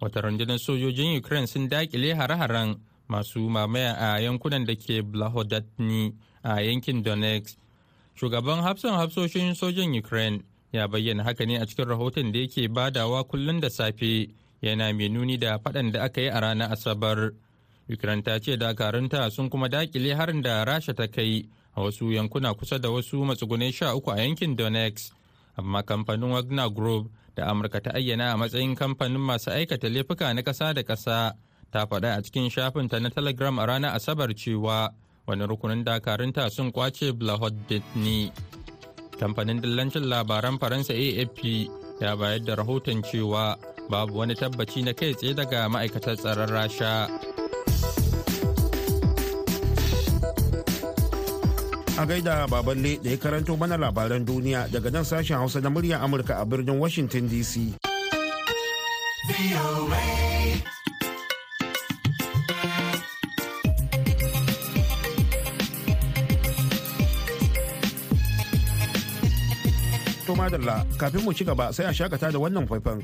Wata 0.02 0.22
rundunar 0.22 0.60
sojojin 0.60 1.18
ukraine 1.18 1.48
sun 1.48 1.70
daƙile 1.70 2.16
hare-haren 2.16 2.80
masu 3.08 3.50
mamaya 3.50 3.94
a 4.00 4.20
yankunan 4.20 4.66
da 4.66 4.76
ke 4.76 5.02
blahodatni 5.04 6.14
a 6.44 6.62
yankin 6.62 7.04
donetsk. 7.04 7.58
Shugaban 8.16 8.62
hafsan 8.62 8.94
hafsoshin 8.94 9.56
sojin 9.56 9.96
ukraine 9.98 10.44
ya 10.72 10.88
bayyana 10.88 11.24
haka 11.24 11.46
ne 11.46 11.56
a 11.58 11.66
cikin 11.66 11.86
rahoton 11.88 12.32
da 12.32 12.40
yake 12.40 12.68
badawa 12.68 13.24
kullum 13.24 13.60
da 13.62 13.70
safe 13.70 14.28
yana 14.62 14.94
mai 14.94 15.10
nuni 15.10 15.38
da 15.38 15.58
faɗan 15.58 15.92
da 15.92 16.04
aka 16.04 16.22
yi 16.22 16.28
a 16.30 16.40
ranar 16.42 16.72
asabar. 16.72 17.32
Ukraine 17.90 18.24
ta 18.24 18.40
ce 18.40 18.58
dakarunta 18.58 19.30
sun 19.32 19.50
kuma 19.50 19.68
daƙile 19.70 20.16
harin 20.16 20.42
da 20.42 20.64
rasha 20.66 20.94
ta 20.94 21.08
kai 21.08 21.46
a 21.76 21.82
wasu 21.82 22.12
yankuna 22.12 22.54
kusa 22.54 22.80
da 22.80 22.90
wasu 22.90 23.26
matsugunai 23.26 23.72
sha 23.74 23.96
uku 23.96 24.12
a 24.12 24.18
yankin 24.22 24.56
donetsk. 24.56 25.12
Amma 25.58 25.84
kamfanin 25.84 26.32
wagner 26.32 26.70
group 26.70 27.12
da 27.36 27.48
amurka 27.50 27.82
ta 27.82 27.92
ayyana 27.94 28.34
a 28.34 28.38
matsayin 28.38 28.76
kamfanin 28.76 29.18
masu 29.22 29.50
aikata 29.52 29.90
laifuka 29.90 30.34
na 30.34 30.42
ƙasa 30.42 30.74
da 30.74 30.84
ƙasa 30.84 31.34
ta 31.72 31.86
faɗa 31.86 32.18
a 32.18 32.22
cikin 32.22 32.50
shafinta 32.50 33.00
na 33.02 33.10
telegram 33.10 33.60
a 33.60 33.66
ranar 33.66 33.96
asabar 33.96 34.30
cewa 34.36 34.94
wani 35.28 35.46
rukunin 35.48 35.84
dakarunta 35.84 36.50
sun 36.52 36.72
ƙwace 36.72 37.12
blahodetni 37.14 38.32
kamfanin 39.20 39.62
dillancin 39.62 40.06
labaran 40.06 40.60
faransa 40.60 40.94
afp 40.94 41.42
ya 42.02 42.16
bayar 42.16 42.40
da 42.46 42.56
rahoton 42.56 43.02
cewa 43.02 43.58
babu 43.90 44.18
wani 44.20 44.36
tabbaci 44.36 44.84
na 44.86 44.94
kai 44.94 45.14
tsaye 45.14 45.34
daga 45.34 45.70
ma'aikatar 45.70 46.16
tsaron 46.18 46.50
rasha. 46.50 47.10
A 52.04 52.06
gaida 52.06 52.44
baballe 52.52 53.00
da 53.00 53.10
ya 53.12 53.18
karanto 53.18 53.56
mana 53.56 53.78
labaran 53.80 54.26
duniya 54.28 54.68
daga 54.68 54.92
nan 54.92 55.08
sashen 55.08 55.40
hausa 55.40 55.62
na 55.64 55.70
muryar 55.72 56.04
amurka 56.04 56.36
a 56.36 56.44
birnin 56.46 56.76
washington 56.76 57.30
dc 57.32 57.72
to 70.28 70.36
madalla 70.36 70.84
kafin 71.00 71.24
mu 71.24 71.32
ci 71.32 71.48
gaba 71.48 71.72
sai 71.72 71.88
a 71.88 71.94
shakata 71.96 72.28
da 72.36 72.40
wannan 72.40 72.68
faifan. 72.68 73.00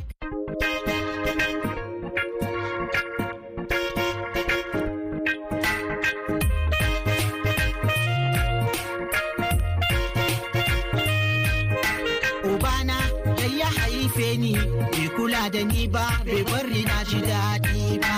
Ba 15.88 16.06
bai 16.26 16.44
bari 16.44 16.82
na 16.90 16.98
ji 17.10 17.20
daɗi 17.30 18.00
ba. 18.04 18.16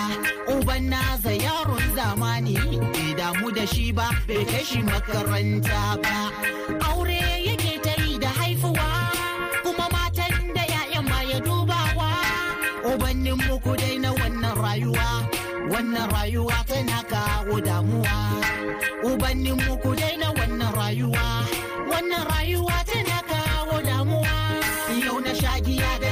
Uban 0.53 0.83
naza 0.91 1.31
yaron 1.45 1.85
zamani 1.95 2.55
bai 2.93 3.13
damu 3.19 3.51
da 3.55 3.65
shi 3.65 3.91
ba 3.91 4.07
bai 4.27 4.43
kai 4.51 4.63
shi 4.63 4.79
makaranta 4.89 5.81
ba. 6.03 6.15
Aure 6.87 7.19
yake 7.47 7.73
ta 7.85 7.93
yi 8.03 8.17
da 8.23 8.29
haifuwa 8.39 8.87
kuma 9.63 9.85
matan 9.93 10.35
da 10.55 10.63
'ya'yan 10.71 11.05
ma 11.09 11.19
ya 11.31 11.39
dubawa. 11.39 12.09
Ubannin 12.89 13.37
muku 13.47 13.71
dai 13.81 13.97
na 14.03 14.09
wannan 14.19 14.55
rayuwa 14.63 15.07
wannan 15.71 16.07
rayuwa 16.15 16.57
tana 16.69 16.99
kawo 17.11 17.55
damuwa. 17.67 18.17
Ubannin 19.09 19.57
muku 19.65 19.91
dai 19.99 20.15
na 20.21 20.27
wannan 20.37 20.71
rayuwa 20.79 21.25
wannan 21.91 22.23
rayuwa 22.31 22.77
tana 22.89 23.17
kawo 23.31 23.77
damuwa. 23.87 24.35
Yau 25.05 25.17
na 25.23 25.31
shagiya 25.41 25.91
da 26.03 26.10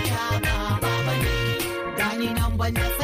nan 2.74 3.00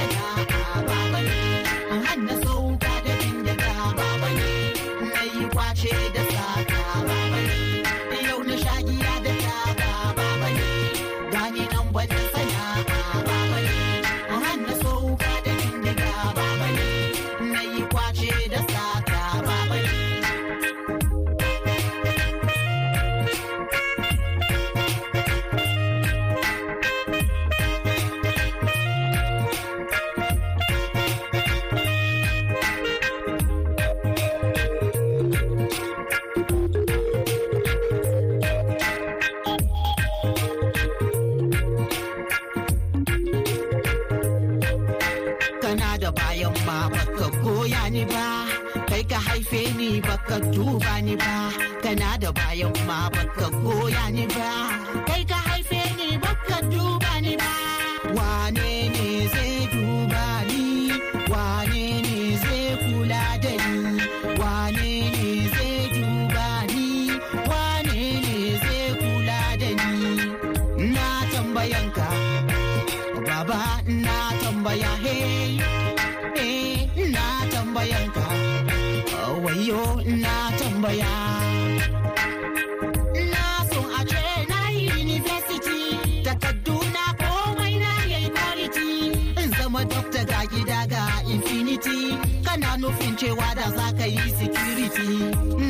cewa 93.25 93.55
da 93.55 93.65
za 93.77 93.88
ka 93.98 94.05
yi 94.05 94.22
security 94.38 95.10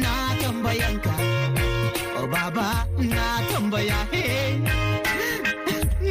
na 0.03 0.13
tambayan 0.43 0.95
ka 1.00 1.13
oh, 2.19 2.27
baba 2.27 2.83
na 3.00 3.25
tambaya 3.51 4.00
hey. 4.12 4.59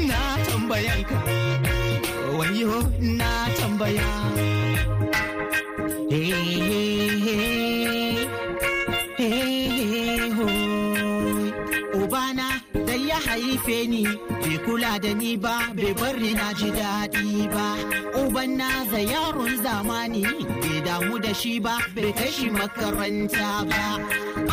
na 0.09 0.21
tambayan 0.49 1.03
ka 1.05 1.19
wayo 2.39 2.81
na 3.21 3.31
tambaya 3.61 4.09
kula 14.65 14.99
da 15.03 15.13
ni 15.15 15.37
ba 15.37 15.57
bai 15.77 15.93
bari 16.01 16.31
na 16.39 16.49
ji 16.59 16.69
daɗi 16.79 17.49
ba. 17.55 17.67
Uban 18.21 18.51
naza 18.59 19.01
yaron 19.13 19.53
zamani 19.65 20.23
bai 20.61 20.79
damu 20.87 21.15
da 21.25 21.33
shi 21.41 21.53
ba 21.65 21.75
bai 21.95 22.11
kai 22.19 22.31
shi 22.37 22.47
makaranta 22.57 23.49
ba. 23.71 23.83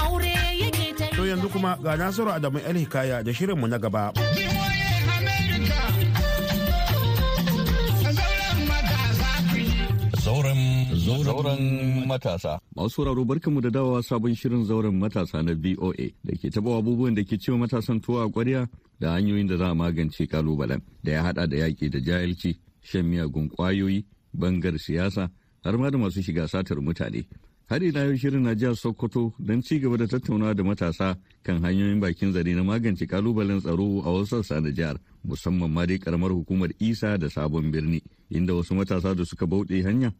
Aure 0.04 0.34
yake 0.62 0.88
ta 1.00 1.06
to 1.16 1.24
yanzu 1.30 1.48
kuma 1.54 1.72
ga 1.84 1.92
nasiru 2.00 2.32
adamu 2.38 2.60
el 2.70 2.78
hikaya 2.84 3.24
da 3.26 3.32
shirinmu 3.34 3.68
na 3.72 3.78
gaba. 3.84 4.04
Zauren 10.94 12.06
matasa. 12.08 12.60
Masu 12.76 12.90
sauraro 12.90 13.26
barkanmu 13.26 13.62
da 13.62 13.70
dawowa 13.70 14.04
sabon 14.04 14.36
shirin 14.36 14.66
zauren 14.66 14.92
matasa 15.00 15.42
na 15.44 15.54
VOA 15.54 16.12
da 16.24 16.36
ke 16.36 16.50
taɓa 16.52 16.78
abubuwan 16.80 17.16
da 17.16 17.24
ke 17.24 17.38
cewa 17.40 17.58
matasan 17.58 18.02
tuwa 18.02 18.26
a 18.26 18.30
ƙwarya 18.30 18.68
da 19.00 19.12
hanyoyin 19.16 19.48
da 19.48 19.58
za 19.58 19.70
a 19.72 19.76
magance 19.76 20.28
kalubalen 20.28 20.82
da 21.04 21.12
ya 21.12 21.24
haɗa 21.24 21.48
da 21.50 21.58
yaƙi 21.58 21.90
da 21.90 22.00
jahilci, 22.00 22.60
shan 22.82 23.06
miyagun 23.08 23.50
ƙwayoyi, 23.50 24.04
bangar 24.34 24.76
siyasa, 24.80 25.30
har 25.64 25.78
ma 25.78 25.90
da 25.90 25.98
masu 25.98 26.22
shiga 26.22 26.48
satar 26.48 26.78
mutane. 26.84 27.26
Har 27.70 27.82
ina 27.84 28.04
yau 28.04 28.18
shirin 28.18 28.44
na 28.44 28.54
jihar 28.54 28.76
Sokoto 28.76 29.32
don 29.40 29.62
ci 29.64 29.80
gaba 29.80 29.96
da 29.98 30.06
tattaunawa 30.08 30.54
da 30.54 30.64
matasa 30.64 31.16
kan 31.44 31.62
hanyoyin 31.64 32.02
bakin 32.02 32.34
zare 32.34 32.54
na 32.54 32.64
magance 32.64 33.08
kalubalen 33.08 33.62
tsaro 33.62 34.04
a 34.04 34.12
wasu 34.12 34.44
sassa 34.44 34.60
na 34.60 34.72
jihar, 34.72 34.98
musamman 35.24 35.72
ma 35.72 35.86
dai 35.86 35.98
karamar 36.00 36.32
hukumar 36.36 36.70
Isa 36.80 37.18
da 37.18 37.28
Sabon 37.30 37.72
Birni, 37.72 38.04
inda 38.30 38.52
wasu 38.54 38.76
matasa 38.76 39.16
da 39.16 39.24
suka 39.24 39.46
bauɗe 39.48 39.84
hanya 39.86 40.12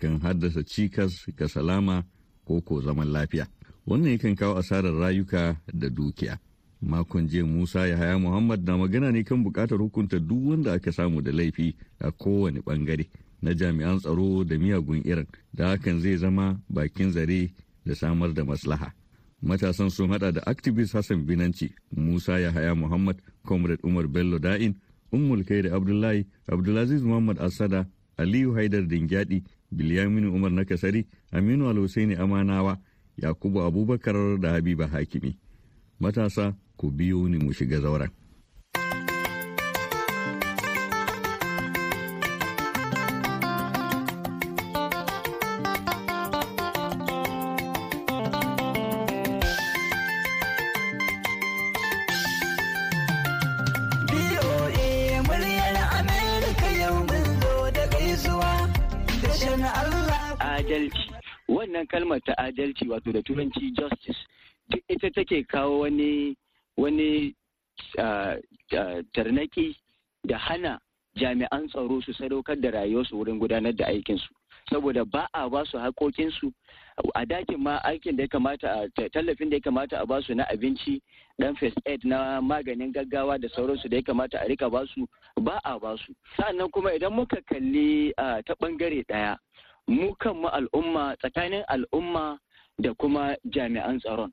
kan 0.00 0.18
haddasa 0.20 0.64
cikas 0.64 1.26
ga 1.36 1.46
salama 1.48 2.04
ko 2.44 2.60
ko 2.60 2.80
zaman 2.80 3.12
lafiya. 3.12 3.46
Wannan 3.86 4.16
yakan 4.18 4.36
kawo 4.36 4.56
asarar 4.58 4.94
rayuka 4.96 5.56
da 5.72 5.88
dukiya. 5.88 6.38
Makon 6.82 7.28
jiya 7.28 7.44
Musa 7.44 7.86
Yahaya 7.86 8.18
Muhammad 8.18 8.64
na 8.64 8.76
magana 8.76 9.12
ne 9.12 9.22
kan 9.22 9.44
buƙatar 9.44 9.76
hukunta 9.78 10.18
duk 10.18 10.48
wanda 10.48 10.72
aka 10.72 10.92
samu 10.92 11.20
da 11.22 11.30
laifi 11.32 11.76
a 12.00 12.10
kowane 12.10 12.60
ɓangare. 12.64 13.06
na 13.42 13.54
jami'an 13.54 13.98
tsaro 13.98 14.44
da 14.44 14.58
miyagun 14.58 15.02
irin 15.04 15.26
da 15.52 15.68
hakan 15.68 16.00
zai 16.00 16.16
zama 16.16 16.60
bakin 16.68 17.10
zare 17.12 17.50
da 17.86 17.94
samar 17.94 18.32
da 18.34 18.44
maslaha. 18.44 18.92
Matasan 19.42 19.90
sun 19.90 20.10
hada 20.10 20.32
da 20.32 20.40
activist 20.46 20.92
Hassan 20.92 21.24
Binanci, 21.26 21.72
Musa 21.96 22.32
Yahaya 22.38 22.74
Muhammad, 22.76 23.16
Comrade 23.46 23.80
Umar 23.82 24.06
Bello 24.08 24.38
Da'in, 24.38 24.74
Ummul 25.12 25.44
Kairi 25.44 25.72
Abdullahi, 25.72 26.26
Abdulaziz 26.46 27.00
Muhammad 27.02 27.38
Asada, 27.40 27.86
Aliyu 28.18 28.52
Haidar 28.54 28.84
Dingyadi, 28.84 29.42
Bilyaminu 29.70 30.34
Umar 30.34 30.50
Nakasari, 30.50 31.06
Aminu 31.32 31.68
Alhussaini 31.68 32.14
Amanawa, 32.14 32.78
Yakubu 33.16 33.62
Abubakar 33.62 34.38
da 34.40 34.52
Habiba 34.52 34.86
Hakimi. 34.86 35.38
Matasa 36.00 36.54
ku 36.76 36.90
biyo 36.90 37.28
ni 37.28 37.38
mu 37.38 37.52
shiga 37.52 37.80
zauren. 37.80 38.10
Adalci 62.80 62.88
wato 62.88 63.12
da 63.12 63.22
turanci 63.22 63.72
justice. 63.74 64.18
Duk 64.68 64.82
ita 64.88 65.10
take 65.10 65.44
kawo 65.48 65.80
wani 65.80 66.36
wani 66.76 67.34
tarnaki 69.12 69.76
da 70.24 70.38
hana 70.38 70.78
jami'an 71.16 71.68
tsaro 71.68 72.00
su 72.02 72.12
sadaukar 72.12 72.56
da 72.60 72.70
rayuwarsu 72.70 73.16
wurin 73.16 73.38
gudanar 73.38 73.72
da 73.74 73.86
aikinsu. 73.86 74.28
Saboda 74.70 75.04
ba 75.04 75.26
a 75.34 75.48
ba 75.50 75.64
su 75.66 75.76
haƙoƙinsu. 75.78 76.52
A 77.14 77.24
ɗakin 77.26 77.58
ma 77.58 77.80
aikin 77.84 78.16
da 78.16 78.22
ya 78.22 78.28
kamata 78.28 78.86
tallafin 79.12 79.50
da 79.50 79.56
ya 79.56 79.60
kamata 79.60 80.00
a 80.00 80.06
ba 80.06 80.22
su 80.22 80.34
na 80.34 80.44
abinci 80.52 81.00
dan 81.38 81.56
first 81.56 81.76
aid 81.86 82.04
na 82.04 82.40
maganin 82.40 82.92
gaggawa 82.92 83.40
da 83.40 83.48
sauransu 83.48 83.88
da 83.88 83.96
ya 83.96 84.02
kamata 84.02 84.38
a 84.38 84.46
riƙa 84.46 84.70
ba 84.70 84.86
su 84.94 85.06
ba 85.40 85.58
a 85.64 85.78
ba 85.80 85.96
su 85.96 86.14
sannan 86.36 86.70
kuma 86.70 86.92
idan 86.94 87.12
muka 87.12 87.40
kalli 87.48 88.12
ta 88.16 88.54
ɓangare 88.60 89.02
ɗaya 89.08 89.36
mu 89.88 90.14
kanmu 90.20 90.48
al'umma 90.48 91.16
tsakanin 91.18 91.64
al'umma 91.68 92.38
da 92.80 92.94
kuma 92.94 93.36
jami'an 93.52 94.00
tsaron. 94.00 94.32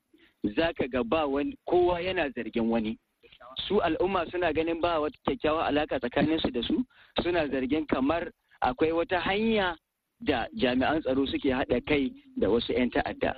Za 0.55 0.73
ka 0.73 0.87
ga 0.87 1.03
ba 1.03 1.25
wani 1.27 1.57
kowa 1.67 2.01
yana 2.01 2.29
zargin 2.35 2.69
wani. 2.69 2.97
Su 3.67 3.79
al'umma 3.81 4.25
suna 4.31 4.53
ganin 4.53 4.81
ba 4.81 4.99
wata 4.99 5.17
kyakkyawa 5.25 5.67
alaka 5.67 5.99
tsakaninsu 5.99 6.51
da 6.51 6.61
su. 6.63 6.83
Suna 7.23 7.47
zargin 7.47 7.85
kamar 7.87 8.31
akwai 8.61 8.91
wata 8.91 9.19
hanya 9.19 9.75
da 10.19 10.47
jami'an 10.55 11.01
tsaro 11.01 11.25
suke 11.27 11.51
haɗa 11.53 11.81
kai 11.85 12.11
da 12.37 12.49
wasu 12.49 12.73
'yan 12.73 12.89
ta'adda. 12.89 13.35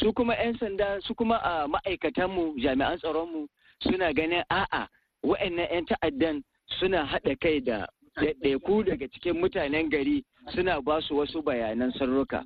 Su 0.00 0.12
kuma 0.12 0.34
'yan 0.34 0.56
sanda 0.58 0.98
su 1.02 1.14
kuma 1.14 1.36
a 1.42 1.66
ma'aikatanmu 1.68 2.58
jami'an 2.58 2.98
tsaronmu 2.98 3.46
suna 3.82 4.12
ganin 4.12 4.42
a'a 4.50 4.88
wa'annan 5.22 5.68
'yan 5.70 5.84
ta'addan 5.86 6.42
suna 6.80 7.04
haɗa 7.06 7.36
kai 7.40 7.60
da 7.60 7.86
ɗaiɗaiku 8.20 8.84
daga 8.84 9.06
cikin 9.08 9.38
mutanen 9.40 9.88
gari 9.90 10.24
suna 10.54 10.80
ba 10.82 11.00
su 11.02 11.16
wasu 11.16 11.42
bayanan 11.42 11.92
sarruka 11.98 12.42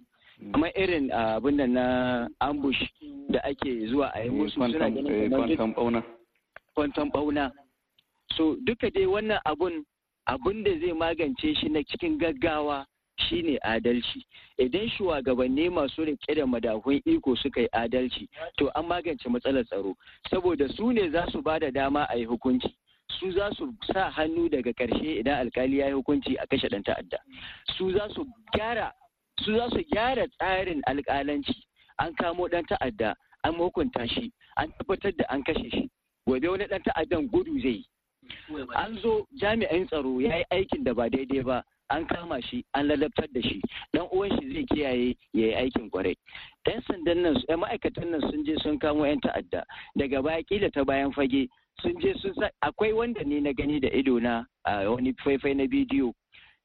kuma 0.53 0.69
irin 0.77 1.11
abin 1.13 1.57
da 1.57 1.67
na 1.67 2.29
ambush 2.41 2.83
da 3.31 3.41
ake 3.45 3.87
zuwa 3.87 4.11
a 4.15 4.21
yi 4.25 4.31
musu 4.31 4.55
suna 4.55 4.91
ganin 4.91 6.03
kwanton 6.75 7.11
bauna 7.13 7.53
so 8.37 8.57
duka 8.65 8.91
dai 8.91 9.07
wannan 9.07 9.39
abun 9.45 9.85
abun 10.27 10.65
da 10.65 10.71
zai 10.81 10.93
magance 10.93 11.55
shi 11.55 11.69
na 11.69 11.83
cikin 11.83 12.19
gaggawa 12.19 12.87
shine 13.29 13.59
adalci. 13.65 14.25
Idan 14.59 14.89
shugabanni 14.89 15.71
masu 15.71 16.05
riƙe 16.05 16.35
da 16.37 16.47
madahun 16.47 17.03
iko 17.07 17.37
suka 17.37 17.61
yi 17.61 17.69
adalci 17.75 18.29
to 18.57 18.71
an 18.75 18.87
magance 18.87 19.25
matsalar 19.29 19.65
tsaro. 19.67 19.95
Saboda 20.31 20.69
su 20.77 20.93
ne 20.93 21.11
za 21.11 21.27
su 21.31 21.43
ba 21.43 21.59
da 21.59 21.71
dama 21.71 22.07
a 22.11 22.17
yi 22.17 22.25
hukunci. 22.25 22.73
Su 23.21 23.33
za 23.33 23.51
su 23.57 23.73
sa 23.93 24.11
hannu 24.11 24.49
daga 24.49 24.73
ƙarshe 24.73 25.21
idan 25.21 25.39
alkali 25.47 25.79
ya 25.79 25.87
yi 25.87 25.93
hukunci 25.93 26.37
a 26.41 26.47
kashe 26.47 26.69
ɗan 26.69 26.83
ta'adda. 26.85 27.19
Su 27.77 27.93
za 27.93 28.09
su 28.15 28.27
gyara 28.55 28.93
su 29.43 29.57
za 29.57 29.69
su 29.71 29.83
gyara 29.93 30.27
tsarin 30.39 30.81
alƙalanci. 30.89 31.55
An 31.99 32.15
kamo 32.15 32.49
ɗan 32.49 32.67
ta'adda 32.69 33.15
an 33.45 33.55
hukunta 33.55 34.09
shi 34.09 34.33
an 34.57 34.73
tabbatar 34.79 35.13
da 35.17 35.25
an 35.31 35.43
kashe 35.45 35.71
shi. 35.71 35.91
Gobe 36.27 36.49
wani 36.49 36.65
ɗan 36.65 36.83
ta'addan 36.85 37.29
gudu 37.29 37.61
zai 37.61 37.71
yi. 37.83 37.87
An 38.77 38.97
zo 39.03 39.27
jami'an 39.41 39.87
tsaro 39.89 40.21
ya 40.21 40.37
yi 40.37 40.45
aikin 40.51 40.85
da 40.85 40.95
ba 40.95 41.11
daidai 41.11 41.43
ba 41.45 41.63
an 41.91 42.07
kama 42.07 42.41
shi 42.43 42.65
an 42.75 42.87
lalabtar 42.89 43.27
da 43.33 43.41
shi. 43.43 43.61
Dan 43.93 44.09
uwan 44.13 44.31
shi 44.41 44.53
zai 44.55 44.65
kiyaye 44.67 45.17
ya 45.35 45.47
yi 45.47 45.55
aikin 45.55 45.91
ƙwarai. 45.91 46.15
Yan 46.67 46.83
sandan 46.83 47.23
nan 47.23 47.37
ma'aikatan 47.61 48.11
nan 48.11 48.21
sun 48.21 48.45
je 48.45 48.57
sun 48.63 48.79
kamo 48.79 49.05
yan 49.05 49.21
ta'adda. 49.21 49.65
Daga 49.99 50.23
baya 50.23 50.43
kila 50.45 50.71
ta 50.71 50.85
bayan 50.85 51.13
fage 51.13 51.49
sun 51.83 52.01
je 52.01 52.15
sun 52.23 52.35
sa 52.35 52.49
akwai 52.65 52.93
wanda 52.95 53.25
ne 53.25 53.41
na 53.41 53.53
gani 53.53 53.81
da 53.81 53.89
ido 53.89 54.19
na 54.19 54.45
a 54.65 54.89
wani 54.91 55.13
faifai 55.25 55.55
na 55.57 55.67
bidiyo. 55.67 56.13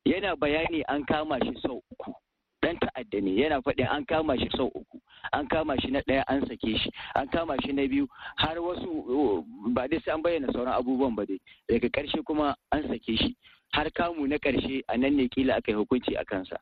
Yana 0.05 0.35
bayani 0.37 0.83
an 0.87 1.03
kama 1.05 1.37
shi 1.43 1.53
sau 1.61 1.81
uku. 1.91 2.13
Dan 2.61 2.77
ta'adda 2.79 3.21
ne 3.21 3.31
yana 3.41 3.61
faɗi 3.61 3.85
an 3.89 4.05
kama 4.05 4.37
shi 4.37 4.49
sau 4.57 4.71
uku 4.73 4.99
an 5.33 5.47
kama 5.47 5.75
shi 5.81 5.91
na 5.91 5.99
ɗaya 6.07 6.23
an 6.27 6.41
sake 6.47 6.77
shi 6.77 6.89
an 7.15 7.27
kama 7.29 7.55
shi 7.63 7.71
na 7.73 7.87
biyu 7.87 8.07
har 8.37 8.55
wasu 8.57 9.43
ba 9.73 9.87
dai 9.87 9.99
sai 10.05 10.13
an 10.13 10.21
bayyana 10.23 10.47
sauran 10.53 10.73
abubuwan 10.73 11.15
ba 11.15 11.25
dai 11.25 11.37
daga 11.69 11.87
ƙarshe 11.89 12.23
kuma 12.25 12.55
an 12.71 12.83
sake 12.89 13.17
shi. 13.17 13.35
Har 13.73 13.89
kamu 13.91 14.27
na 14.29 14.37
ƙarshe 14.37 14.81
a 14.87 14.97
nan 14.97 15.17
ne 15.17 15.27
kila 15.27 15.55
aka 15.57 15.71
yi 15.71 15.77
hukunci 15.77 16.15
a 16.17 16.23
kansa. 16.25 16.55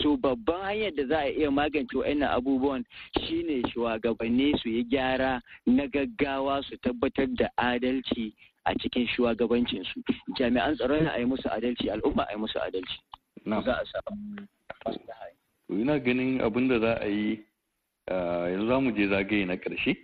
So 0.00 0.16
babban 0.16 0.62
hanyar 0.62 0.94
da 0.96 1.06
za 1.08 1.18
a 1.26 1.30
iya 1.34 1.50
magance 1.50 1.90
wa'annan 1.92 2.30
abubuwan 2.38 2.84
shine 3.18 3.62
shugabanni 3.74 4.54
su 4.62 4.68
yi 4.70 4.84
gyara 4.84 5.40
na 5.66 5.86
gaggawa 5.86 6.62
su 6.64 6.76
tabbatar 6.78 7.26
da 7.36 7.48
adalci 7.58 8.32
a 8.64 8.74
cikin 8.78 9.08
shugabancinsu. 9.08 10.02
Jami'an 10.38 10.76
tsaron 10.78 11.08
a 11.10 11.18
yi 11.18 11.24
musu 11.26 11.48
adalci 11.50 11.90
al'umma 11.90 12.26
a 12.30 12.32
yi 12.32 12.38
musu 12.38 12.58
adalci. 12.62 12.98
Za 13.44 13.72
a 13.82 13.84
samu 13.84 14.46
ina 15.80 15.98
ganin 15.98 16.40
abin 16.40 16.68
da 16.68 16.78
za 16.80 16.92
a 17.00 17.06
yi 17.08 17.38
yanzu 18.10 18.66
za 18.66 18.80
mu 18.80 18.90
je 18.92 19.08
zagaye 19.08 19.46
na 19.46 19.56
ƙarshe 19.56 19.96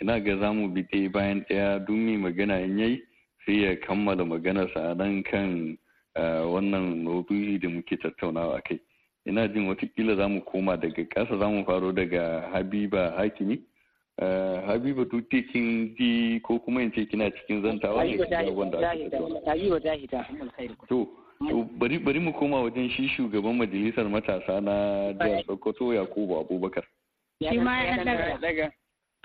ina 0.00 0.20
ga 0.20 0.36
za 0.38 0.52
mu 0.52 0.68
bi 0.68 1.08
bayan 1.08 1.44
ɗaya 1.48 1.78
duk 1.86 1.96
mai 1.96 2.16
magana 2.16 2.60
in 2.60 2.78
yayi 2.78 3.02
sai 3.46 3.62
ya 3.62 3.76
kammala 3.76 4.24
maganarsa 4.24 4.94
nan 4.96 5.22
kan 5.22 5.76
wannan 6.16 7.02
maudu'i 7.04 7.58
da 7.58 7.68
muke 7.68 7.96
tattaunawa 7.96 8.60
kai 8.64 8.78
ina 9.26 9.48
jin 9.48 9.66
wataƙila 9.68 10.16
za 10.16 10.28
mu 10.28 10.40
koma 10.44 10.76
daga 10.76 11.04
ƙasa 11.04 11.38
za 11.38 11.48
mu 11.48 11.64
faro 11.64 11.92
daga 11.92 12.48
habiba 12.52 13.10
hakimi 13.16 13.58
habiba 14.66 15.04
duk 15.04 15.28
kin 15.30 15.94
ji 15.96 16.40
ko 16.40 16.58
kuma 16.58 16.80
in 16.82 16.92
ce 16.92 17.06
kina 17.06 17.30
cikin 17.30 17.62
zantawa 17.62 18.04
ne 18.04 18.16
ga 18.16 18.50
wanda 18.52 18.78
ake 18.90 19.10
tattauna 19.10 19.40
to 20.88 21.08
bari 21.78 21.98
bari 21.98 22.20
mu 22.20 22.32
koma 22.32 22.62
wajen 22.62 22.90
shi 22.90 23.08
shugaban 23.08 23.56
majalisar 23.56 24.08
matasa 24.08 24.60
na 24.60 25.12
jihar 25.12 25.44
sokoto 25.46 25.94
yakubu 25.94 26.38
abubakar. 26.40 26.84
Shi 27.42 27.58
ma 27.58 27.82
ya 27.84 28.04
daga. 28.38 28.70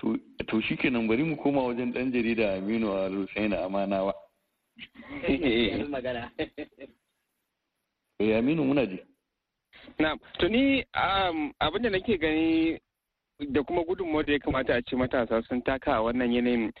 To 0.00 0.60
shi 0.62 0.76
kenan 0.76 1.08
bari 1.08 1.22
mu 1.24 1.36
koma 1.36 1.62
wajen 1.62 1.92
dan 1.92 2.12
jarida 2.12 2.54
aminu 2.56 2.92
a 2.92 3.08
rusaina 3.08 3.64
amanawa 3.64 4.14
eh 8.20 8.36
aminu 8.38 8.64
muna 8.64 8.86
ji. 8.86 8.98
Na 9.98 10.16
to 10.38 10.48
ni 10.48 10.84
abin 10.94 11.82
da 11.82 11.90
nake 11.90 12.18
gani 12.18 12.78
da 13.52 13.62
kuma 13.62 13.84
gudunmawar 13.84 14.26
da 14.26 14.32
ya 14.32 14.38
kamata 14.38 14.74
a 14.76 14.82
ce 14.82 14.96
matasa 14.96 15.42
sun 15.48 15.62
taka 15.62 15.92
a 15.96 16.02
wannan 16.02 16.32
yanayin 16.32 16.72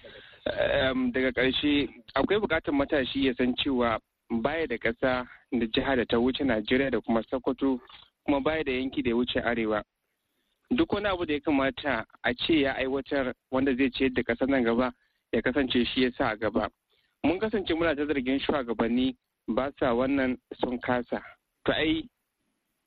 daga 1.12 1.30
ƙarshe 1.32 1.88
akwai 2.14 2.40
buƙatar 2.40 2.72
matashi 2.74 3.26
ya 3.26 3.34
san 3.34 3.54
cewa 3.56 3.98
baya 4.30 4.66
da 4.66 4.78
ƙasa 4.78 5.26
da 5.52 5.66
jiha 5.66 5.96
da 5.96 6.04
ta 6.04 6.16
wuce 6.18 6.44
najeriya 6.44 6.90
da 6.90 7.00
kuma 7.00 7.22
sokoto 7.30 7.80
kuma 8.24 8.40
baya 8.40 8.64
da 8.64 8.72
yanki 8.72 9.02
da 9.02 9.10
ya 9.10 9.16
wuce 9.16 9.40
arewa. 9.42 9.82
Duk 10.70 10.92
wani 10.92 11.06
abu 11.08 11.26
da 11.26 11.34
ya 11.34 11.40
kamata 11.40 12.06
a 12.22 12.34
ce 12.34 12.60
ya 12.60 12.74
aiwatar 12.76 13.34
wanda 13.50 13.74
zai 13.74 13.90
ciyar 13.90 14.12
da 14.14 14.22
ƙasar 14.22 14.48
nan 14.48 14.62
gaba 14.64 14.92
ya 15.32 15.42
kasance 15.42 15.84
shi 15.84 16.02
ya 16.02 16.10
sa 16.16 16.28
a 16.30 16.36
gaba. 16.36 16.70
Mun 17.24 17.38
kasance 17.40 17.74
muna 17.74 17.96
ta 17.96 18.06
zargin 18.06 18.38
shugabanni 18.40 19.16
ba 19.48 19.72
sa 19.78 19.92
wannan 19.94 20.38
sun 20.60 20.78
kasa. 20.78 21.20
To 21.66 21.72
ai 21.72 22.08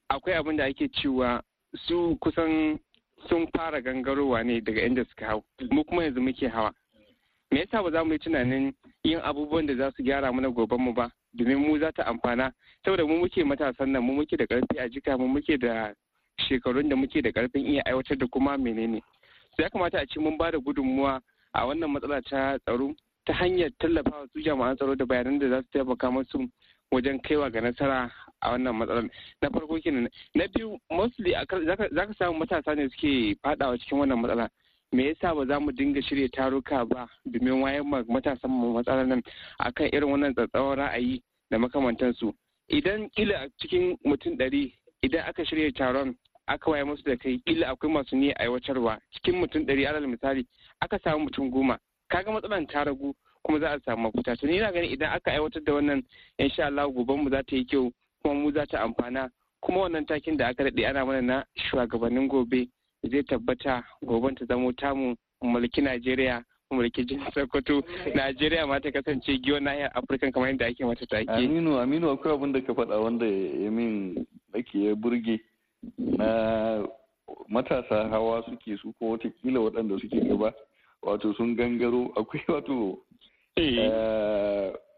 akwai 0.09 0.35
abin 0.35 0.57
da 0.57 0.63
ake 0.65 0.87
cewa 0.93 1.41
su 1.75 2.17
kusan 2.21 2.79
sun 3.27 3.47
fara 3.51 3.81
gangarowa 3.81 4.45
ne 4.45 4.61
daga 4.61 4.81
inda 4.85 5.05
suka 5.09 5.25
hau. 5.25 5.43
Mu 5.71 5.83
kuma 5.83 6.03
yanzu 6.03 6.21
muke 6.21 6.47
hawa. 6.47 6.71
Me 7.51 7.59
yasa 7.59 7.83
ba 7.83 7.91
za 7.91 8.03
mu 8.05 8.13
yi 8.13 8.19
tunanin 8.19 8.73
yin 9.03 9.19
abubuwan 9.19 9.67
da 9.67 9.75
za 9.75 9.91
su 9.97 10.03
gyara 10.03 10.31
mana 10.31 10.49
goben 10.49 10.79
mu 10.81 10.93
ba? 10.93 11.11
Domin 11.33 11.57
mu 11.57 11.79
za 11.79 11.91
ta 11.91 12.03
amfana. 12.05 12.51
Saboda 12.85 13.05
mu 13.05 13.17
muke 13.19 13.43
matasan 13.43 13.91
nan 13.91 14.03
mu 14.03 14.13
muke 14.13 14.37
da 14.37 14.45
ƙarfi 14.45 14.77
a 14.79 14.89
jika 14.89 15.17
mu 15.17 15.27
muke 15.27 15.57
da 15.59 15.93
shekarun 16.39 16.89
da 16.89 16.95
muke 16.95 17.21
da 17.21 17.31
ƙarfin 17.31 17.65
iya 17.65 17.81
aiwatar 17.85 18.17
da 18.17 18.27
kuma 18.27 18.57
menene. 18.57 19.01
Ya 19.57 19.69
kamata 19.69 19.99
a 19.99 20.05
ce 20.05 20.19
mun 20.19 20.37
ba 20.37 20.51
da 20.51 20.57
gudunmuwa 20.57 21.21
a 21.53 21.65
wannan 21.67 21.91
matsala 21.91 22.21
ta 22.21 22.57
tsaro 22.65 22.93
ta 23.25 23.33
hanyar 23.33 23.69
tallafawa 23.79 24.27
su 24.33 24.41
jama'an 24.41 24.75
tsaro 24.75 24.95
da 24.95 25.05
bayanan 25.05 25.39
da 25.39 25.49
za 25.49 25.61
su 25.61 25.67
taimaka 25.71 26.11
musu 26.11 26.49
wajen 26.91 27.19
kaiwa 27.21 27.49
ga 27.51 27.61
nasara 27.61 28.11
a 28.41 28.51
wannan 28.51 28.75
matsalar. 28.75 29.09
Na 29.41 29.49
farko 29.49 29.79
kenan. 29.81 30.09
Na 30.35 30.47
biyu 30.47 30.77
mostly 30.91 31.31
za 31.33 32.05
ka 32.05 32.13
samu 32.17 32.39
matasa 32.39 32.75
ne 32.75 32.89
suke 32.89 33.35
fadawa 33.41 33.77
cikin 33.77 33.97
wannan 33.99 34.19
matsala. 34.21 34.49
Me 34.93 35.07
yasa 35.07 35.33
ba 35.35 35.45
za 35.45 35.59
mu 35.59 35.71
dinga 35.71 36.01
shirya 36.01 36.29
taruka 36.29 36.85
ba 36.85 37.07
domin 37.25 37.61
wayan 37.63 37.83
matasan 38.07 38.51
mu 38.51 38.73
matsalar 38.73 39.07
nan 39.07 39.21
akan 39.59 39.89
irin 39.93 40.09
wannan 40.09 40.33
tsatsauran 40.33 40.77
ra'ayi 40.85 41.21
da 41.49 41.57
makamantansu? 41.57 42.33
Idan 42.69 43.09
kila 43.09 43.35
a 43.35 43.49
cikin 43.59 43.97
mutum 44.05 44.37
ɗari 44.37 44.73
idan 45.01 45.25
aka 45.27 45.45
shirya 45.45 45.73
taron 45.73 46.15
aka 46.47 46.69
waye 46.71 46.83
musu 46.83 47.03
da 47.03 47.17
kai 47.17 47.41
kila 47.45 47.67
akwai 47.73 47.91
masu 47.91 48.15
niyyar 48.15 48.37
aiwatarwa. 48.41 48.99
Cikin 49.13 49.35
mutum 49.41 49.65
ɗari 49.65 49.87
alal 49.89 50.07
misali 50.07 50.45
aka 50.81 50.99
samu 51.03 51.25
mutum 51.25 51.49
goma 51.49 51.77
kaga 52.09 52.31
matsalan 52.31 52.67
ta 52.67 52.83
ragu 52.83 53.15
kuma 53.43 53.59
za 53.59 53.69
a 53.73 53.79
samu 53.85 54.03
mafita 54.11 54.37
to 54.37 54.47
ni 54.47 54.59
na 54.59 54.71
gani 54.71 54.87
idan 54.93 55.09
aka 55.09 55.31
aiwatar 55.31 55.63
da 55.63 55.73
wannan 55.73 56.03
insha 56.37 56.65
Allah 56.65 56.87
goben 56.93 57.23
mu 57.23 57.29
za 57.29 57.41
ta 57.43 57.55
yi 57.55 57.65
kyau 57.65 57.91
kuma 58.21 58.33
mu 58.35 58.51
za 58.51 58.65
ta 58.67 58.83
amfana. 58.85 59.29
Kuma 59.61 59.79
wannan 59.89 60.05
takin 60.05 60.37
da 60.37 60.47
aka 60.53 60.63
daɗe 60.63 60.85
ana 60.85 61.05
mana 61.05 61.21
na 61.21 61.43
shugabannin 61.57 62.27
gobe 62.29 62.69
zai 63.11 63.23
tabbata 63.23 63.83
goben 64.05 64.35
ta 64.35 64.45
zamo 64.45 64.71
tamu 64.71 65.15
mulki 65.41 65.81
Najeriya 65.81 66.43
mulki 66.71 67.05
jihar 67.05 67.31
Sokoto. 67.33 67.83
Najeriya 68.15 68.67
ma 68.67 68.79
ta 68.79 68.91
kasance 68.91 69.37
giwon 69.43 69.63
nahiyar 69.63 69.91
Afirka 69.93 70.31
kamar 70.31 70.49
yadda 70.49 70.65
ake 70.67 70.85
mata 70.85 71.05
take. 71.05 71.29
Aminu 71.29 71.77
Aminu 71.79 72.09
akwai 72.11 72.33
abin 72.33 72.51
da 72.53 72.61
ka 72.61 72.73
faɗa 72.73 73.01
wanda 73.03 73.25
ya 73.25 73.69
min 73.71 74.25
nake 74.53 74.73
ya 74.83 74.95
burge 74.95 75.39
na 75.97 76.87
matasa 77.49 78.09
hawa 78.09 78.43
suke 78.45 78.77
su 78.81 78.93
ko 78.99 79.17
wataƙila 79.17 79.59
waɗanda 79.69 79.99
suke 80.01 80.19
gaba 80.27 80.53
wato 81.03 81.33
sun 81.35 81.55
gangaro. 81.55 82.09
Akwai 82.15 82.41
wato 82.47 82.97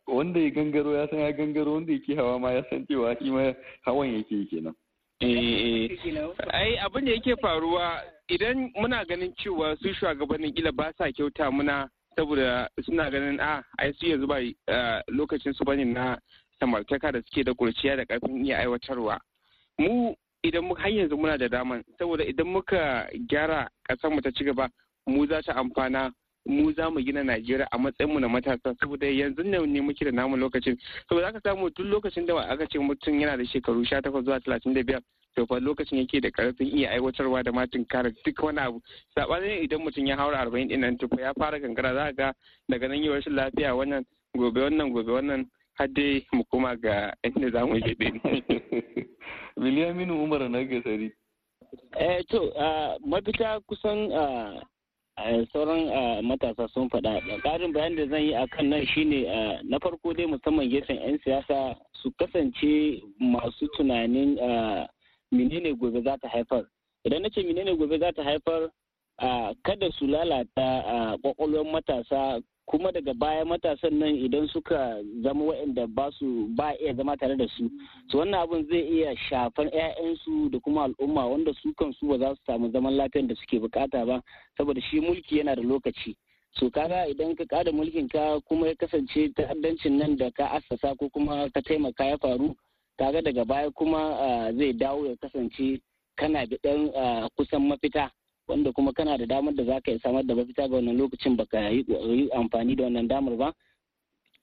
wanda 0.08 0.40
ya 0.40 0.50
gangaro 0.50 0.94
ya 0.96 1.08
san 1.10 1.20
ya 1.20 1.32
gangaro 1.32 1.74
wanda 1.74 1.92
yake 1.94 2.16
hawa 2.16 2.40
ma 2.40 2.52
ya 2.52 2.64
san 2.70 2.86
cewa 2.88 3.18
shi 3.20 3.32
ma 3.32 3.52
hawan 3.86 4.14
yake 4.16 4.46
kenan. 4.50 4.76
Ai 6.54 6.78
abin 6.78 7.06
da 7.06 7.12
yake 7.12 7.36
faruwa 7.42 8.02
idan 8.30 8.72
muna 8.76 9.06
ganin 9.06 9.34
cewa 9.38 9.76
su 9.82 9.94
shugabannin 9.94 10.54
kila 10.54 10.72
ba 10.72 10.94
sa 10.98 11.12
kyauta 11.12 11.52
muna 11.52 11.90
saboda 12.16 12.70
suna 12.86 13.10
ganin 13.12 13.40
a 13.40 13.64
ai 13.80 13.92
su 13.94 14.06
yanzu 14.08 14.28
ba 14.28 14.38
lokacin 15.08 15.54
su 15.54 15.64
ba 15.64 15.76
ne 15.76 15.84
na 15.86 16.18
samartaka 16.60 17.12
da 17.12 17.22
suke 17.22 17.44
da 17.44 17.54
kurciya 17.54 17.96
da 17.98 18.04
ƙarfin 18.06 18.46
iya 18.46 18.58
aiwatarwa. 18.60 19.20
Mu 19.78 20.16
idan 20.44 20.72
har 20.78 20.90
yanzu 20.92 21.18
muna 21.18 21.38
da 21.38 21.48
daman 21.48 21.84
saboda 22.00 22.24
idan 22.24 22.48
muka 22.48 23.10
gyara 23.30 23.68
ƙasar 23.90 24.12
mu 24.12 24.22
ta 24.22 24.32
ci 24.32 24.44
gaba 24.44 24.70
mu 25.08 25.28
za 25.28 25.42
ta 25.42 25.54
amfana 25.54 26.12
mu 26.46 26.72
za 26.74 26.90
mu 26.90 27.00
gina 27.02 27.24
Najeriya 27.24 27.68
a 27.72 27.78
matsayin 27.78 28.14
mu 28.14 28.20
na 28.20 28.28
matasa 28.28 28.76
saboda 28.80 29.08
yanzu 29.08 29.44
ne 29.44 29.82
muke 29.82 30.06
da 30.06 30.12
namu 30.12 30.38
lokacin. 30.38 30.78
Saboda 31.10 31.28
aka 31.28 31.40
samu 31.42 31.70
duk 31.70 31.86
lokacin 31.86 32.26
da 32.26 32.38
aka 32.38 32.68
ce 32.68 32.78
mutum 32.80 33.20
yana 33.20 33.38
da 33.38 33.44
shekaru 33.46 33.82
18 33.84 34.24
zuwa 34.24 34.40
35 34.40 35.02
to 35.36 35.46
fa 35.46 35.60
lokacin 35.60 35.98
yake 36.00 36.22
da 36.22 36.30
ƙarfin 36.32 36.68
iya 36.78 36.92
aiwatarwa 36.92 37.44
da 37.44 37.52
matin 37.52 37.86
kare 37.86 38.12
duk 38.26 38.44
wani 38.44 38.60
abu. 38.60 38.82
Sabanin 39.16 39.64
idan 39.64 39.82
mutum 39.82 40.06
ya 40.08 40.16
haura 40.18 40.46
40 40.46 40.68
ɗin 40.70 40.80
nan 40.80 40.98
tufa 40.98 41.22
ya 41.22 41.34
fara 41.34 41.60
kankara 41.60 41.94
za 41.94 42.12
ga 42.14 42.34
daga 42.70 42.88
nan 42.88 43.04
yi 43.04 43.10
rashin 43.10 43.34
lafiya 43.36 43.76
wannan 43.76 44.06
gobe 44.38 44.62
wannan 44.62 44.92
gobe 44.94 45.12
wannan 45.12 45.46
har 45.74 45.88
dai 45.88 46.26
mu 46.34 46.44
koma 46.46 46.76
ga 46.76 47.14
inda 47.24 47.50
za 47.52 47.66
mu 47.66 47.80
je 47.80 47.96
din 47.96 48.20
Biliyaminu 49.58 50.24
Umar 50.24 50.50
na 50.50 50.64
gasari. 50.64 51.12
Eh 52.00 52.22
to 52.30 52.52
mafita 53.08 53.60
kusan 53.68 54.12
sauran 55.54 56.24
matasa 56.26 56.68
sun 56.74 56.90
faɗa. 56.90 57.22
Ƙarin 57.44 57.74
bayan 57.74 57.96
da 57.96 58.08
zan 58.08 58.22
yi 58.24 58.34
a 58.34 58.48
kan 58.48 58.70
nan 58.70 58.86
shine 58.86 59.24
na 59.64 59.80
farko 59.80 60.14
dai 60.14 60.26
musamman 60.26 60.70
gefen 60.70 60.96
'yan 61.02 61.20
siyasa 61.26 61.76
su 62.02 62.12
kasance 62.20 63.02
masu 63.20 63.68
tunanin 63.78 64.38
menene 65.32 65.74
gobe 65.78 66.02
za 66.04 66.18
ta 66.18 66.28
haifar. 66.28 66.66
Idan 67.06 67.22
na 67.22 67.30
ce 67.30 67.42
menene 67.44 67.78
gobe 67.78 68.00
za 68.00 68.12
ta 68.12 68.24
haifar 68.24 68.70
kada 69.64 69.92
su 69.98 70.06
lalata 70.08 71.18
kwakwalwar 71.22 71.66
matasa 71.66 72.42
kuma 72.66 72.92
daga 72.92 73.14
baya 73.14 73.46
matasan 73.46 74.00
nan 74.00 74.16
idan 74.16 74.48
suka 74.50 75.02
zama 75.24 75.44
waɗanda 75.46 75.88
ba 75.88 76.12
su 76.12 76.48
ba 76.58 76.74
iya 76.82 76.94
zama 76.96 77.18
tare 77.18 77.38
da 77.38 77.46
su. 77.58 77.70
Su 78.10 78.18
wannan 78.18 78.42
abin 78.42 78.66
zai 78.70 78.82
iya 78.82 79.16
shafar 79.30 79.66
'ya'yansu 79.70 80.50
da 80.52 80.60
kuma 80.60 80.84
al'umma 80.84 81.26
wanda 81.30 81.54
su 81.62 81.74
kansu 81.78 82.08
ba 82.08 82.18
za 82.18 82.36
su 82.36 82.42
samu 82.46 82.72
zaman 82.72 82.98
lafiyar 82.98 83.28
da 83.28 83.36
suke 83.36 83.60
buƙata 83.60 84.06
ba 84.06 84.22
saboda 84.58 84.82
shi 84.82 85.00
mulki 85.00 85.38
yana 85.38 85.56
da 85.56 85.62
lokaci. 85.62 86.16
So 86.60 86.70
kaga 86.72 87.06
idan 87.08 87.36
ka 87.36 87.46
kada 87.46 87.72
mulkin 87.72 88.10
ka 88.10 88.40
kuma 88.48 88.68
ya 88.68 88.76
kasance 88.76 89.30
ta'addancin 89.36 89.98
nan 89.98 90.16
da 90.18 90.32
ka 90.32 90.46
assasa 90.58 90.96
ko 90.98 91.10
kuma 91.10 91.50
ka 91.54 91.62
taimaka 91.62 92.04
ya 92.06 92.18
faru 92.18 92.56
kaga 92.98 93.22
daga 93.22 93.46
baya 93.46 93.72
kuma 93.72 94.52
zai 94.58 94.74
dawo 94.74 95.06
ya 95.06 95.16
kasance 95.22 95.80
kana 96.18 96.46
da 96.48 96.58
ɗan 96.64 97.30
kusan 97.38 97.62
mafita. 97.68 98.10
Wanda 98.48 98.72
kuma 98.72 98.94
kana 98.94 99.18
da 99.18 99.26
damar 99.26 99.54
da 99.56 99.64
za 99.66 99.82
ka 99.82 99.98
samar 100.00 100.24
da 100.24 100.36
mafita 100.36 100.68
ga 100.70 100.76
wannan 100.76 100.98
lokacin 100.98 101.36
baka 101.38 101.70
yi 101.70 102.30
amfani 102.32 102.76
da 102.76 102.84
wannan 102.84 103.08
damar 103.08 103.36
ba. 103.38 103.54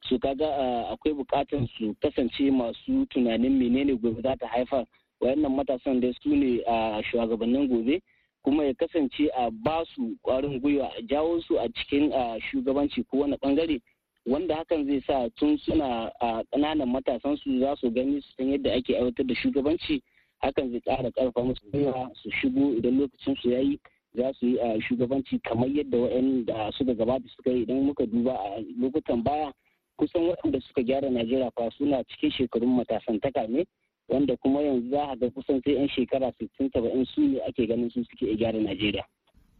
Su 0.08 0.18
kaga 0.18 0.46
akwai 0.90 1.14
buƙatar 1.14 1.68
su 1.78 1.94
kasance 2.02 2.50
masu 2.50 3.06
tunanin 3.10 3.58
menene 3.58 3.94
gobe 4.00 4.20
za 4.22 4.36
ta 4.36 4.46
haifar. 4.48 4.84
Wayannan 5.20 5.54
matasan 5.54 6.00
dai 6.00 6.12
su 6.22 6.30
ne 6.34 6.60
a 6.66 7.00
shugabannin 7.02 7.68
gobe. 7.68 8.00
Kuma 8.44 8.64
ya 8.64 8.74
kasance 8.74 9.30
a 9.38 9.50
ba 9.50 9.84
su 9.94 10.16
kwarin 10.24 10.60
gwiwa 10.60 10.90
a 10.98 11.02
jawo 11.02 11.40
su 11.46 11.56
a 11.58 11.68
cikin 11.68 12.10
shugabanci 12.50 13.06
ko 13.08 13.18
wani 13.18 13.36
ɓangare 13.36 13.80
wanda 14.26 14.56
hakan 14.56 14.86
zai 14.86 15.00
sa 15.06 15.28
tun 15.38 15.56
suna 15.58 16.10
a 16.20 16.42
ƙananan 16.50 16.90
matasan 16.90 17.36
su 17.38 17.60
za 17.60 17.76
su 17.76 17.90
gani 17.90 18.20
su 18.20 18.28
san 18.36 18.50
yadda 18.50 18.74
ake 18.74 18.96
aiwatar 18.98 19.26
da 19.26 19.34
shugabanci. 19.34 20.02
Hakan 20.42 20.70
zai 20.72 20.80
ƙara 20.80 21.10
ƙarfa 21.12 21.44
musu 21.44 21.70
gwiwa 21.70 22.10
su 22.14 22.30
shigo 22.30 22.74
idan 22.74 22.98
lokacin 22.98 23.36
su 23.40 23.50
yayi 23.50 23.78
za 24.14 24.32
su 24.38 24.46
yi 24.46 24.58
a 24.60 24.80
shugabanci 24.80 25.38
kamar 25.42 25.68
yadda 25.68 25.98
waɗanda 25.98 26.72
suka 26.78 26.94
gabata 26.94 27.28
suka 27.36 27.50
yi. 27.50 27.62
Idan 27.62 27.84
muka 27.86 28.06
duba 28.06 28.32
a 28.34 28.60
lokutan 28.80 29.22
baya 29.24 29.52
kusan 29.98 30.22
waɗanda 30.28 30.60
suka 30.60 30.82
gyara 30.82 31.10
najeriya 31.10 31.50
fa 31.54 31.70
suna 31.78 32.04
cikin 32.04 32.30
shekarun 32.30 32.76
matasantaka 32.76 33.46
ne 33.48 33.64
wanda 34.08 34.36
kuma 34.36 34.60
yanzu 34.60 34.90
za 34.90 35.02
a 35.12 35.16
ga 35.16 35.30
kusan 35.30 35.60
sai 35.64 35.72
'yan 35.74 35.88
shekara 35.88 36.32
sittin 36.38 36.70
saba'in 36.72 37.04
su 37.14 37.20
ne 37.20 37.38
ake 37.48 37.66
ganin 37.66 37.90
su 37.90 38.04
suke 38.04 38.36
gyara 38.36 38.58
najeriya. 38.60 39.04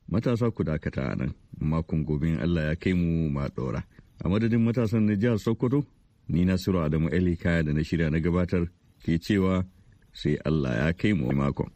Matasa 0.08 0.50
ku 0.50 0.64
dakata 0.64 1.12
a 1.12 1.14
nan 1.16 1.32
makon 1.60 2.04
gobe 2.04 2.36
allah 2.42 2.62
ya 2.68 2.74
kai 2.76 2.92
mu 2.92 3.30
ma 3.30 3.46
ɗora 3.48 3.82
a 4.24 4.28
madadin 4.28 4.60
matasan 4.60 5.06
na 5.06 5.14
jihar 5.16 5.38
sokoto 5.38 5.84
ni 6.28 6.44
nasiru 6.44 6.80
adamu 6.80 7.08
eli 7.08 7.36
kaya 7.36 7.62
da 7.62 7.72
na 7.72 7.82
shirya 7.84 8.10
na 8.10 8.18
gabatar 8.20 8.66
ke 9.04 9.18
cewa 9.18 9.64
sai 10.12 10.36
allah 10.44 10.74
ya 10.86 10.92
kai 10.92 11.12
mu 11.12 11.32
makon. 11.32 11.70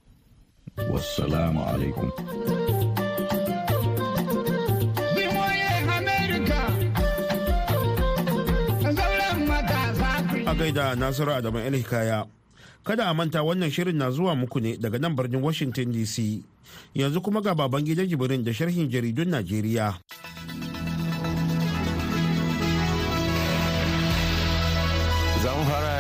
Wassalamu 0.90 1.60
alaikum. 1.64 2.08
A 10.46 10.54
gaida 10.54 10.94
nasiru 10.94 11.32
adamu 11.32 11.58
hikaya. 11.76 12.26
Kada 12.84 13.08
a 13.10 13.14
manta 13.14 13.42
wannan 13.42 13.70
shirin 13.70 13.96
na 13.96 14.10
zuwa 14.10 14.34
muku 14.36 14.60
ne 14.60 14.76
daga 14.76 14.98
nan 14.98 15.16
birnin 15.16 15.42
washington 15.42 15.90
dc 15.92 16.42
yanzu 16.94 17.20
kuma 17.20 17.40
ga 17.42 17.54
baban 17.54 17.82
gidan 17.82 18.06
jibirin 18.06 18.44
da 18.44 18.52
sharhin 18.54 18.86
jaridun 18.88 19.28
najeriya. 19.34 19.98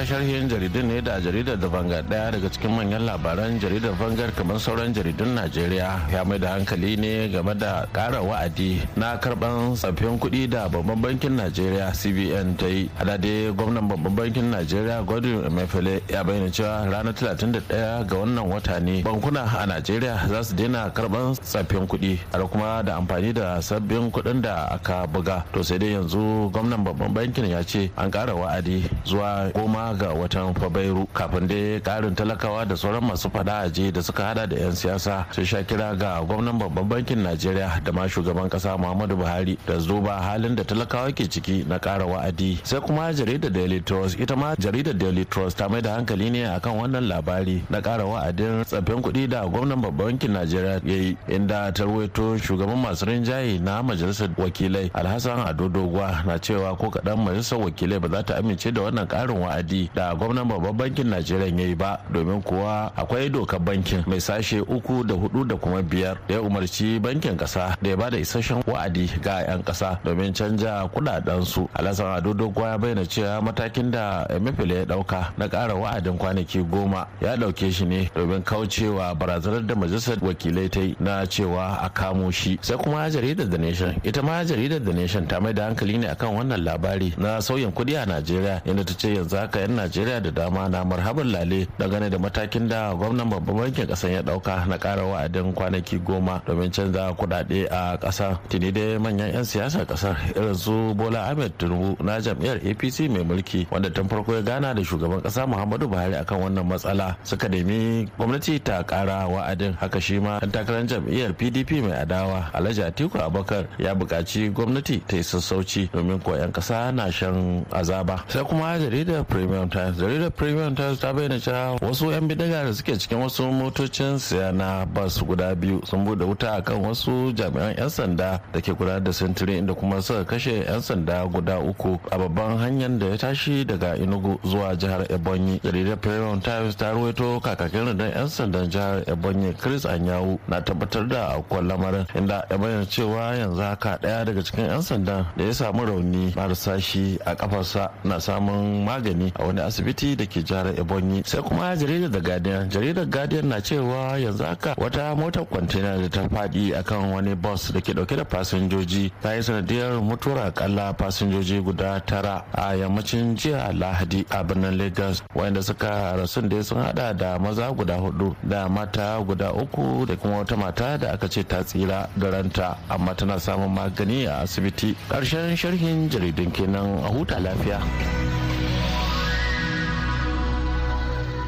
Sharhin 0.06 0.46
jaridun 0.48 0.86
ne 0.86 1.00
da 1.02 1.18
jaridar 1.20 1.56
da 1.60 1.66
bangar 1.68 2.02
ɗaya 2.06 2.30
daga 2.38 2.48
cikin 2.48 2.70
manyan 2.70 3.02
labaran 3.06 3.58
jaridar 3.58 3.90
bangar 3.98 4.30
kamar 4.38 4.58
sauran 4.62 4.94
jaridun 4.94 5.34
najeriya 5.34 5.98
ya 6.12 6.22
mai 6.24 6.38
da 6.38 6.54
hankali 6.54 6.94
ne 6.96 7.26
game 7.28 7.50
da 7.58 7.86
kara 7.92 8.22
wa'adi 8.22 8.86
na 8.96 9.18
karɓan 9.18 9.74
tsaffin 9.74 10.14
kuɗi 10.18 10.46
da 10.48 10.68
babban 10.70 11.00
bankin 11.02 11.34
najeriya 11.36 11.90
cbn 11.90 12.54
ta 12.56 12.66
yi. 12.70 12.86
Adade 13.02 13.50
gwamnan 13.56 13.88
babban 13.90 14.14
bankin 14.14 14.46
najeriya 14.54 15.02
godwin 15.02 15.42
emefiele 15.44 15.98
ya 16.08 16.22
bayyana 16.22 16.50
cewa 16.54 16.86
ranar 16.86 17.12
31 17.12 18.06
ga 18.06 18.14
wannan 18.16 18.46
wata 18.46 18.78
ne 18.78 19.02
bankuna 19.02 19.42
a 19.58 19.66
najeriya 19.66 20.28
za 20.30 20.44
su 20.44 20.54
daina 20.54 20.86
karɓan 20.94 21.34
tsaffin 21.42 21.82
kuɗi 21.86 22.14
har 22.32 22.46
kuma 22.48 22.82
da 22.86 22.94
amfani 23.02 23.32
da 23.34 23.58
sabbin 23.60 24.06
kuɗin 24.14 24.38
da 24.40 24.68
aka 24.70 25.02
buga. 25.10 25.42
To 25.52 25.62
sai 25.66 25.78
dai 25.82 25.92
yanzu 25.98 26.46
gwamnan 26.54 26.84
babban 26.86 27.10
bankin 27.12 27.50
ya 27.50 27.62
ce 27.66 27.90
an 27.98 28.06
kara 28.10 28.34
wa'adi 28.34 28.86
zuwa 29.04 29.50
goma 29.52 29.95
ga 29.96 30.08
watan 30.14 30.54
fabairu. 30.54 31.06
Kafin 31.14 31.46
dai 31.46 31.80
karin 31.80 32.14
talakawa 32.14 32.64
da 32.66 32.74
sauran 32.76 33.04
masu 33.04 33.30
fada 33.30 33.58
aje 33.68 33.92
da 33.92 34.00
suka 34.02 34.22
hada 34.24 34.46
da 34.46 34.56
'yan 34.56 34.72
siyasa 34.72 35.26
sun 35.32 35.44
sha 35.44 35.62
kira 35.62 35.94
ga 35.96 36.20
gwamnan 36.24 36.58
babban 36.58 36.88
bankin 36.88 37.22
najeriya 37.22 37.80
da 37.84 37.92
ma 37.92 38.08
shugaban 38.08 38.48
kasa 38.50 38.76
muhammadu 38.78 39.16
buhari 39.16 39.58
da 39.66 39.76
duba 39.78 40.16
halin 40.22 40.56
da 40.56 40.64
talakawa 40.64 41.12
ke 41.12 41.28
ciki 41.28 41.64
na 41.68 41.78
kara 41.78 42.06
wa'adi. 42.06 42.58
Sai 42.64 42.80
kuma 42.80 43.12
jaridar 43.12 43.52
daily 43.52 43.80
trust 43.80 44.18
ita 44.18 44.36
ma 44.36 44.54
jaridar 44.56 44.96
daily 44.98 45.24
trust 45.24 45.58
ta 45.58 45.68
mai 45.68 45.80
da 45.80 45.94
hankali 46.00 46.30
ne 46.30 46.44
akan 46.56 46.72
wannan 46.80 47.04
labari 47.08 47.62
na 47.70 47.80
kara 47.80 48.04
wa'adin 48.04 48.64
tsaffin 48.64 49.02
kuɗi 49.02 49.28
da 49.28 49.44
gwamnan 49.46 49.80
babban 49.80 50.06
bankin 50.06 50.32
najeriya 50.32 50.80
ya 50.86 50.96
yi 50.96 51.16
inda 51.28 51.72
ta 51.72 51.84
ruwaito 51.84 52.38
shugaban 52.38 52.78
masu 52.78 53.04
rinjaye 53.06 53.58
na 53.58 53.82
majalisar 53.82 54.28
wakilai 54.38 54.90
alhassan 54.94 55.40
ado 55.46 55.68
doguwa 55.68 56.22
na 56.26 56.38
cewa 56.38 56.76
ko 56.78 56.90
kaɗan 56.90 57.18
majalisar 57.24 57.58
wakilai 57.58 57.98
ba 57.98 58.08
za 58.08 58.22
ta 58.22 58.34
amince 58.38 58.70
da 58.72 58.80
wannan 58.82 59.06
karin 59.06 59.36
wa'adi 59.42 59.75
wa'adi 59.76 59.90
da 59.94 60.14
gwamnan 60.14 60.48
babban 60.48 60.72
bankin 60.76 61.08
najeriya 61.08 61.46
ya 61.56 61.66
yi 61.68 61.74
ba 61.74 61.98
domin 62.12 62.42
kuwa 62.42 62.92
akwai 62.96 63.28
dokar 63.30 63.60
bankin 63.60 64.02
mai 64.06 64.20
sashe 64.20 64.60
uku 64.60 65.04
da 65.04 65.14
huɗu 65.14 65.46
da 65.46 65.56
kuma 65.56 65.82
biyar 65.82 66.16
da 66.28 66.34
ya 66.34 66.40
umarci 66.40 66.98
bankin 67.00 67.36
kasa 67.36 67.76
da 67.82 67.90
ya 67.90 67.96
ba 67.96 68.10
da 68.10 68.18
isasshen 68.18 68.62
wa'adi 68.66 69.06
ga 69.22 69.40
'yan 69.46 69.62
kasa 69.62 69.98
domin 70.04 70.32
canja 70.32 70.88
kuɗaɗen 70.94 71.44
su 71.44 71.68
alasan 71.74 72.06
ado 72.16 72.34
dogo 72.34 72.60
ya 72.62 72.78
bayyana 72.78 73.06
cewa 73.06 73.42
matakin 73.42 73.90
da 73.90 74.26
emefiele 74.30 74.74
ya 74.74 74.84
ɗauka 74.84 75.32
na 75.38 75.48
kara 75.48 75.74
wa'adin 75.74 76.16
kwanaki 76.18 76.58
goma 76.62 77.06
ya 77.20 77.36
ɗauke 77.36 77.70
shi 77.72 77.84
ne 77.84 78.10
domin 78.14 78.42
kaucewa 78.42 79.14
barazanar 79.14 79.62
da 79.66 79.74
majalisar 79.74 80.18
wakilai 80.22 80.68
ta 80.68 80.80
na 81.00 81.26
cewa 81.26 81.78
a 81.82 81.88
kamo 81.88 82.30
shi. 82.30 82.58
Sai 82.62 82.76
kuma 82.76 83.10
jaridar 83.10 83.48
the 83.50 83.58
nation 83.58 83.94
ita 84.04 84.22
ma 84.22 84.44
jaridar 84.44 84.82
the 84.84 84.92
nation 84.92 85.26
ta 85.26 85.40
mai 85.40 85.52
da 85.52 85.66
hankali 85.68 85.98
ne 85.98 86.06
akan 86.08 86.34
wannan 86.36 86.64
labari 86.64 87.12
na 87.18 87.40
sauyin 87.40 87.72
kuɗi 87.72 87.96
a 88.02 88.06
najeriya 88.06 88.62
inda 88.64 88.84
ta 88.84 88.94
ce 88.94 89.14
yanzu 89.14 89.36
haka 89.36 89.65
'yan 89.66 89.74
najeriya 89.76 90.22
da 90.22 90.30
dama 90.30 90.68
na 90.70 90.84
marhaban 90.86 91.26
lale 91.34 91.66
dangane 91.78 92.06
da 92.10 92.18
matakin 92.22 92.68
da 92.70 92.94
gwamnan 92.94 93.26
babban 93.30 93.56
bankin 93.66 93.86
kasan 93.90 94.12
ya 94.14 94.22
ɗauka 94.22 94.62
na 94.70 94.78
kara 94.78 95.02
wa'adin 95.02 95.50
kwanaki 95.52 95.98
goma 95.98 96.38
domin 96.46 96.70
canza 96.70 97.10
kudade 97.18 97.66
a 97.66 97.98
kasa 97.98 98.38
tuni 98.48 98.70
dai 98.70 98.94
manyan 99.02 99.34
'yan 99.34 99.44
siyasar 99.44 99.82
ƙasar 99.86 100.14
irin 100.38 100.54
su 100.54 100.94
bola 100.94 101.26
ahmed 101.34 101.50
tinubu 101.58 101.98
na 102.04 102.20
jam'iyyar 102.22 102.62
apc 102.62 103.10
mai 103.10 103.24
mulki 103.26 103.66
wanda 103.70 103.90
tun 103.90 104.06
farko 104.08 104.34
ya 104.38 104.42
gana 104.46 104.70
da 104.74 104.82
shugaban 104.86 105.18
kasa 105.20 105.42
muhammadu 105.46 105.88
buhari 105.90 106.14
akan 106.14 106.38
wannan 106.46 106.62
matsala 106.66 107.16
suka 107.26 107.48
nemi 107.50 108.06
gwamnati 108.18 108.60
ta 108.62 108.82
kara 108.86 109.26
wa'adin. 109.26 109.72
Haka 109.80 110.00
shi 110.00 110.20
ma 110.20 110.38
dan 110.40 110.50
takarar 110.50 110.84
jam'iyyar 110.86 111.32
pdp 111.34 111.70
mai 111.82 111.98
adawa 112.04 112.50
alhaji 112.52 112.82
atiku 112.82 113.18
abubakar 113.18 113.66
ya 113.78 113.94
buƙaci 113.94 114.52
gwamnati 114.52 115.00
ta 115.06 115.16
yi 115.16 115.22
sassauci 115.24 115.88
domin 115.92 116.20
ko 116.20 116.36
'yan 116.36 116.52
kasa 116.52 116.92
na 116.92 117.10
shan 117.10 117.64
azaba. 117.72 118.22
Sai 118.28 118.44
kuma 118.44 118.78
jaridar 118.78 119.24
premium 119.56 119.70
times 119.70 119.96
jaridar 119.98 120.30
premium 120.30 120.74
times 120.76 120.98
ta 121.00 121.12
bayyana 121.12 121.40
cewa 121.40 121.78
wasu 121.80 122.10
'yan 122.12 122.28
bidiga 122.28 122.64
da 122.64 122.74
suke 122.74 122.92
cikin 122.98 123.18
wasu 123.18 123.48
motocin 123.52 124.18
siya 124.18 124.52
na 124.52 124.84
bas 124.84 125.16
guda 125.24 125.54
biyu 125.54 125.80
sun 125.86 126.04
buɗe 126.04 126.24
wuta 126.28 126.56
akan 126.60 126.84
wasu 126.84 127.32
jami'an 127.32 127.72
'yan 127.76 127.88
sanda 127.88 128.40
da 128.52 128.60
ke 128.60 128.72
gudanar 128.76 129.00
da 129.02 129.12
sintiri 129.12 129.56
inda 129.58 129.72
kuma 129.74 130.02
suka 130.02 130.24
kashe 130.24 130.60
'yan 130.64 130.80
sanda 130.84 131.24
guda 131.26 131.56
uku 131.58 131.96
a 132.12 132.18
babban 132.18 132.58
hanyar 132.60 132.98
da 133.00 133.06
ya 133.06 133.16
tashi 133.16 133.64
daga 133.64 133.96
inugu 133.96 134.36
zuwa 134.44 134.76
jihar 134.76 135.06
ebonyi. 135.08 135.56
Jaridar 135.64 135.96
premium 135.96 136.40
times 136.40 136.76
ta 136.76 136.92
ruwaito 136.92 137.40
kakakin 137.40 137.86
rundunar 137.96 138.12
'yan 138.12 138.28
sandan 138.28 138.68
jihar 138.68 139.02
ebonyi 139.08 139.54
chris 139.56 139.86
anyawu 139.88 140.36
na 140.48 140.60
tabbatar 140.60 141.08
da 141.08 141.32
akwai 141.40 141.64
lamarin 141.64 142.04
inda 142.14 142.44
ya 142.50 142.58
bayyana 142.58 142.84
cewa 142.86 143.32
yanzu 143.36 143.62
haka 143.62 143.96
ɗaya 144.04 144.24
daga 144.28 144.42
cikin 144.44 144.64
'yan 144.68 144.82
sandan 144.82 145.24
da 145.36 145.44
ya 145.44 145.54
samu 145.54 145.84
rauni 145.86 146.32
marasa 146.36 146.76
shi 146.80 147.16
a 147.24 147.32
kafarsa 147.34 147.88
na 148.04 148.20
samun 148.20 148.84
magani 148.84 149.32
a 149.38 149.45
wani 149.46 149.60
asibiti 149.60 150.16
da 150.16 150.26
ke 150.26 150.42
jihar 150.42 150.66
ebonyi. 150.78 151.22
Sai 151.24 151.42
kuma 151.42 151.76
jaridar 151.76 152.10
da 152.10 152.20
guardian. 152.20 152.68
Jaridar 152.70 153.06
guardian 153.06 153.48
na 153.48 153.60
cewa 153.60 154.18
yanzu 154.18 154.44
haka 154.44 154.74
wata 154.78 155.14
motar 155.14 155.44
kwantena 155.44 155.96
da 156.00 156.08
ta 156.08 156.28
faɗi 156.28 156.74
akan 156.78 157.12
wani 157.12 157.34
bus 157.34 157.72
da 157.72 157.80
ke 157.80 157.92
ɗauke 157.92 158.16
da 158.16 158.24
fasinjoji 158.24 159.12
ta 159.22 159.34
yi 159.34 159.42
sanadiyar 159.42 160.00
mutuwar 160.02 160.46
akalla 160.46 160.94
fasinjoji 160.94 161.60
guda 161.62 162.00
tara 162.00 162.44
a 162.52 162.74
yammacin 162.76 163.34
jiya 163.36 163.72
lahadi 163.72 164.24
a 164.30 164.44
birnin 164.44 164.76
lagos. 164.78 165.22
Wanda 165.34 165.62
suka 165.62 166.16
rasu 166.16 166.40
da 166.48 166.62
sun 166.62 166.78
hada 166.82 167.12
da 167.14 167.38
maza 167.38 167.72
guda 167.72 167.96
huɗu 167.96 168.34
da 168.42 168.68
mata 168.68 169.20
guda 169.26 169.52
uku 169.52 170.06
da 170.06 170.16
kuma 170.16 170.38
wata 170.38 170.56
mata 170.56 170.98
da 170.98 171.12
aka 171.12 171.28
ce 171.28 171.42
ta 171.44 171.62
tsira 171.62 172.08
da 172.16 172.30
ranta 172.30 172.76
amma 172.88 173.14
tana 173.14 173.38
samun 173.40 173.72
magani 173.74 174.26
a 174.26 174.42
asibiti. 174.42 174.94
Karshen 175.08 175.56
sharhin 175.56 176.08
jaridun 176.10 176.50
kenan 176.52 176.98
a 177.04 177.08
huta 177.08 177.38
lafiya. 177.40 177.80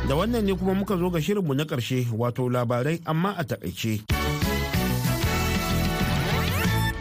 Da 0.09 0.15
wannan 0.17 0.45
ne 0.45 0.55
kuma 0.57 0.75
muka 0.75 0.97
zo 0.97 1.11
ga 1.11 1.21
shirinmu 1.21 1.55
na 1.55 1.65
ƙarshe 1.65 2.09
wato 2.17 2.49
labarai 2.49 3.01
amma 3.05 3.35
a 3.37 3.45
taƙaice. 3.45 4.05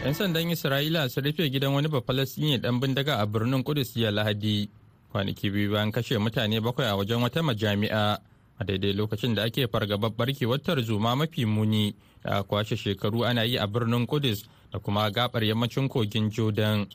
'yan 0.08 0.16
sandan 0.16 0.48
isra'ila 0.48 1.04
su 1.12 1.20
rufe 1.20 1.44
gidan 1.52 1.76
wani 1.76 1.84
bafalastini 1.92 2.56
dan 2.56 2.80
bindiga 2.80 3.20
a 3.20 3.28
birnin 3.28 3.60
kudus 3.60 3.92
ya 3.92 4.08
lahadi 4.08 4.64
kwanaki 5.12 5.52
biyu 5.52 5.76
bayan 5.76 5.92
kashe 5.92 6.16
mutane 6.16 6.64
bakwai 6.64 6.88
a 6.88 6.96
wajen 6.96 7.20
wata 7.20 7.44
majami'a 7.44 8.16
a 8.56 8.62
daidai 8.64 8.96
lokacin 8.96 9.34
da 9.36 9.44
ake 9.44 9.68
fargabar 9.68 10.08
barkewar 10.16 10.64
tarzoma 10.64 11.12
mafi 11.12 11.44
muni 11.44 11.92
da 12.24 12.40
a 12.40 12.42
kwashe 12.42 12.76
shekaru 12.76 13.24
ana 13.28 13.44
yi 13.44 13.58
a 13.60 13.66
birnin 13.68 14.06
kudus 14.08 14.48
da 14.72 14.78
kuma 14.80 15.10
gabar 15.12 15.44
yammacin 15.44 15.88
kogin 15.92 16.30
jordan 16.32 16.88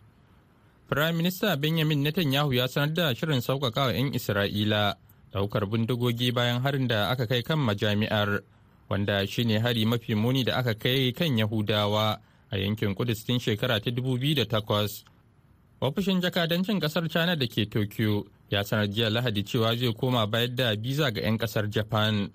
firayim 0.89 1.13
minista 1.21 1.53
benjamin 1.53 2.01
netanyahu 2.01 2.53
ya 2.57 2.65
sanar 2.67 2.93
da 2.93 3.13
shirin 3.13 3.45
sauƙaƙa 3.45 3.85
wa 3.85 3.93
'yan 3.93 4.09
isra'ila 4.09 4.95
ɗaukar 5.33 5.65
bindigogi 5.65 6.31
bayan 6.31 6.61
harin 6.61 6.87
da 6.87 7.09
aka 7.09 7.27
kai 7.27 7.41
kan 7.43 7.59
majami'ar 7.59 8.41
wanda 8.89 9.25
shine 9.27 9.59
hari 9.59 9.85
mafi 9.85 10.15
muni 10.15 10.43
da 10.43 10.55
aka 10.57 10.73
kai 10.75 11.11
kan 11.11 11.37
yahudawa 11.37 12.19
a 12.51 12.57
yankin 12.57 12.95
kudus 12.95 13.25
tun 13.25 13.39
shekara 13.39 13.79
ta 13.81 13.89
2008 13.91 15.03
ofishin 15.81 16.21
jakadancin 16.21 16.79
ƙasar 16.79 17.09
china 17.09 17.35
da 17.35 17.47
ke 17.47 17.65
tokyo 17.69 18.25
ya 18.53 18.61
sanar 18.63 18.87
jiya 18.87 19.09
lahadi 19.09 19.43
cewa 19.43 19.73
zai 19.75 19.93
koma 19.93 20.27
bayar 20.29 20.53
da 20.55 20.75
biza 20.77 21.09
ga 21.11 21.21
'yan 21.21 21.37
ƙasar 21.37 21.65
japan. 21.69 22.29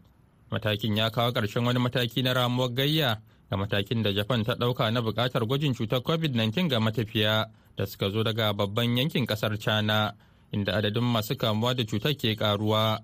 Matakin 0.50 0.96
ya 0.96 1.11
kawo 1.11 1.30
ƙarshen 1.32 1.64
wani 1.64 1.78
mataki 1.78 2.22
na 2.24 2.32
ramuwar 2.34 2.74
gayya 2.74 3.20
ga 3.50 3.56
matakin 3.56 4.02
da 4.02 4.11
japan 4.12 4.42
ta 4.44 4.54
ɗauka 4.54 4.90
na 4.92 5.00
buƙatar 5.00 5.46
gwajin 5.46 5.74
cutar 5.74 6.00
covid-19 6.02 6.68
ga 6.68 6.80
matafiya 6.80 7.46
da 7.76 7.84
suka 7.87 8.11
zo 8.11 8.22
daga 8.24 8.52
babban 8.52 8.96
yankin 8.96 9.26
ƙasar 9.26 9.58
china. 9.61 10.14
Inda 10.52 10.72
adadin 10.76 11.04
masu 11.04 11.37
kamuwa 11.37 11.74
da 11.74 11.84
cutar 11.84 12.14
ke 12.14 12.37
karuwa. 12.37 13.00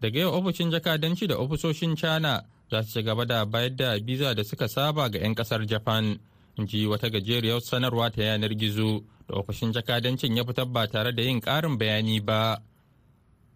Daga 0.00 0.18
yau 0.20 0.34
ofishin 0.34 0.70
jakadanci 0.70 1.26
da 1.28 1.36
ofisoshin 1.38 1.96
china 1.96 2.42
za 2.70 2.82
su 2.82 2.90
ci 2.92 3.02
gaba 3.02 3.24
da 3.24 3.44
bayar 3.46 3.70
da 3.76 3.98
biza 4.00 4.34
da 4.34 4.42
suka 4.44 4.68
saba 4.68 5.08
ga 5.08 5.18
'yan 5.18 5.34
ƙasar 5.34 5.66
japan 5.66 6.18
in 6.58 6.66
ji 6.66 6.86
wata 6.86 7.08
gajeriyar 7.10 7.60
sanarwa 7.60 8.10
ta 8.10 8.22
yanar 8.22 8.54
gizo 8.54 9.04
da 9.28 9.36
ofishin 9.36 9.72
jakadancin 9.72 10.36
ya 10.36 10.44
fitar 10.44 10.66
ba 10.66 10.86
tare 10.88 11.12
da 11.12 11.22
yin 11.22 11.40
ƙarin 11.40 11.78
bayani 11.78 12.20
ba. 12.20 12.58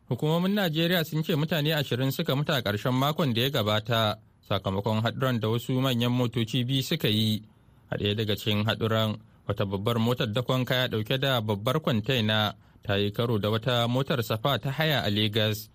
Hukumomin 0.09 0.55
najeriya 0.55 1.05
sun 1.05 1.23
ce 1.25 1.35
mutane 1.35 1.75
ashirin 1.75 2.13
suka 2.13 2.37
mutu 2.37 2.53
a 2.53 2.63
ƙarshen 2.63 2.95
makon 2.95 3.35
da 3.35 3.41
ya 3.43 3.51
gabata 3.51 4.19
sakamakon 4.49 5.03
haɗuran 5.03 5.41
da 5.41 5.49
wasu 5.49 5.73
manyan 5.81 6.13
motoci 6.13 6.65
biyu 6.65 6.83
suka 6.83 7.09
yi. 7.09 7.43
A 7.91 7.97
ɗaya 7.97 8.15
daga 8.15 8.37
cikin 8.37 8.65
haɗuran 8.65 9.19
wata 9.49 9.65
babbar 9.65 9.99
motar 9.99 10.27
dakon 10.33 10.65
kaya 10.65 10.89
ɗauke 10.89 11.19
da 11.19 11.41
babbar 11.41 11.81
kwantaina 11.81 12.55
ta 12.87 12.95
yi 12.97 13.11
karo 13.11 13.39
da 13.39 13.51
wata 13.51 13.89
motar 13.89 14.23
safa 14.23 14.59
ta 14.59 14.71
haya 14.71 15.03
a 15.05 15.11
Legas. 15.11 15.69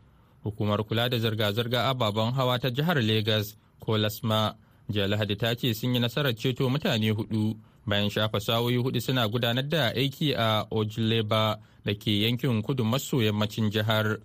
Hukumar 0.43 0.83
kula 0.83 1.09
da 1.09 1.17
zirga-zirga 1.19 1.89
ababen 1.89 2.31
hawa 2.33 2.59
ta 2.59 2.69
jihar 2.69 2.97
Legas 3.03 3.55
ko 3.79 3.97
Lasma 3.97 4.55
jiya 4.89 5.07
Lahadi 5.07 5.35
ta 5.37 5.53
ce 5.55 5.73
sun 5.73 5.93
yi 5.93 5.99
nasarar 5.99 6.33
ceto 6.33 6.69
mutane 6.69 7.11
huɗu 7.11 7.55
bayan 7.85 8.09
shafa 8.09 8.39
sa'o'i 8.39 8.77
huɗu 8.77 9.01
suna 9.01 9.27
gudanar 9.27 9.67
da 9.69 9.91
aiki 9.93 10.33
a 10.33 10.65
Ojileba 10.71 11.59
da 11.85 11.93
ke 11.93 12.11
yankin 12.23 12.61
kudu 12.61 12.83
maso 12.83 13.17
yammacin 13.21 13.69
jihar. 13.71 14.17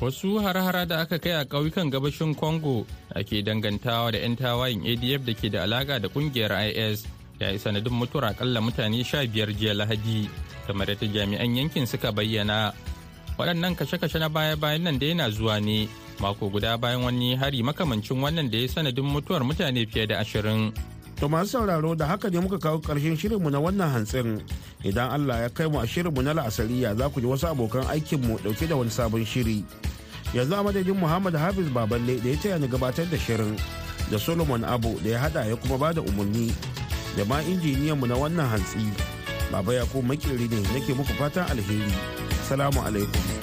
Wasu 0.00 0.38
har-hara 0.38 0.86
da 0.86 1.00
aka 1.00 1.18
kai 1.18 1.32
a 1.32 1.44
ƙauyukan 1.44 1.90
gabashin 1.90 2.34
Congo 2.36 2.86
da 3.14 3.22
ke 3.24 3.42
dangantawa 3.42 4.12
da 4.12 4.18
'yan 4.18 4.36
tawayin 4.36 4.86
ADF 4.86 5.24
da 5.26 5.34
ke 5.34 5.50
da 5.50 5.62
alaƙa 5.66 5.98
da 6.00 6.08
ƙungiyar 6.08 6.54
IS 6.70 7.04
ya 7.40 7.50
yi 7.50 7.58
sanadin 7.58 7.92
mutuwar 7.94 8.24
akalla 8.34 8.60
mutane 8.60 9.04
sha 9.04 9.26
biyar 9.26 9.52
jiya 9.54 9.74
Lahadi. 9.74 10.28
kamar 10.68 10.84
yadda 10.92 11.08
jami'an 11.08 11.48
yankin 11.56 11.88
suka 11.88 12.12
bayyana 12.12 12.76
waɗannan 13.40 13.72
kashe-kashe 13.72 14.20
na 14.20 14.28
baya-bayan 14.28 14.84
nan 14.84 14.98
da 15.00 15.06
yana 15.08 15.30
zuwa 15.32 15.56
ne 15.64 15.88
mako 16.20 16.52
guda 16.52 16.76
bayan 16.76 17.00
wani 17.08 17.32
hari 17.40 17.64
makamancin 17.64 18.20
wannan 18.20 18.50
da 18.52 18.58
ya 18.60 18.68
sanadin 18.68 19.08
mutuwar 19.08 19.40
mutane 19.48 19.86
fiye 19.88 20.06
da 20.06 20.20
ashirin. 20.20 20.68
To 21.16 21.26
masu 21.28 21.56
sauraro 21.58 21.94
da 21.96 22.06
haka 22.06 22.28
ne 22.30 22.38
muka 22.40 22.58
kawo 22.60 22.78
ƙarshen 22.84 23.16
shirinmu 23.16 23.48
na 23.50 23.58
wannan 23.58 23.88
hantsin 23.90 24.42
idan 24.84 25.08
Allah 25.10 25.46
ya 25.46 25.48
kai 25.48 25.66
mu 25.72 25.80
a 25.80 25.86
shirinmu 25.88 26.20
na 26.22 26.34
la'asariya 26.36 26.92
za 26.98 27.08
ku 27.08 27.20
ji 27.20 27.26
wasu 27.26 27.48
abokan 27.48 27.86
aikinmu 27.88 28.38
ɗauke 28.44 28.68
da 28.68 28.76
wani 28.76 28.90
sabon 28.92 29.24
shiri. 29.24 29.64
Yanzu 30.36 30.52
a 30.52 30.62
madadin 30.62 30.94
Muhammad 31.00 31.32
Hafiz 31.34 31.66
Baballe 31.72 32.20
da 32.20 32.28
ya 32.28 32.36
taya 32.36 32.58
ni 32.60 32.68
gabatar 32.68 33.08
da 33.10 33.16
shirin 33.16 33.56
da 34.12 34.18
Solomon 34.18 34.64
Abu 34.68 35.00
da 35.00 35.10
ya 35.16 35.18
haɗa 35.24 35.48
ya 35.48 35.56
kuma 35.56 35.78
ba 35.78 35.92
da 35.96 36.02
umarni 36.04 36.52
da 37.18 37.24
ma 37.24 37.42
injiniyanmu 37.42 38.06
na 38.06 38.14
wannan 38.14 38.46
hantsi. 38.46 38.78
Baba 39.52 39.74
Yakubu 39.74 40.06
makeri 40.06 40.48
ne 40.48 40.60
nake 40.74 40.94
muku 40.94 41.12
fatan 41.18 41.50
alheri. 41.50 41.92
Salamu 42.48 42.78
alaikum. 42.86 43.37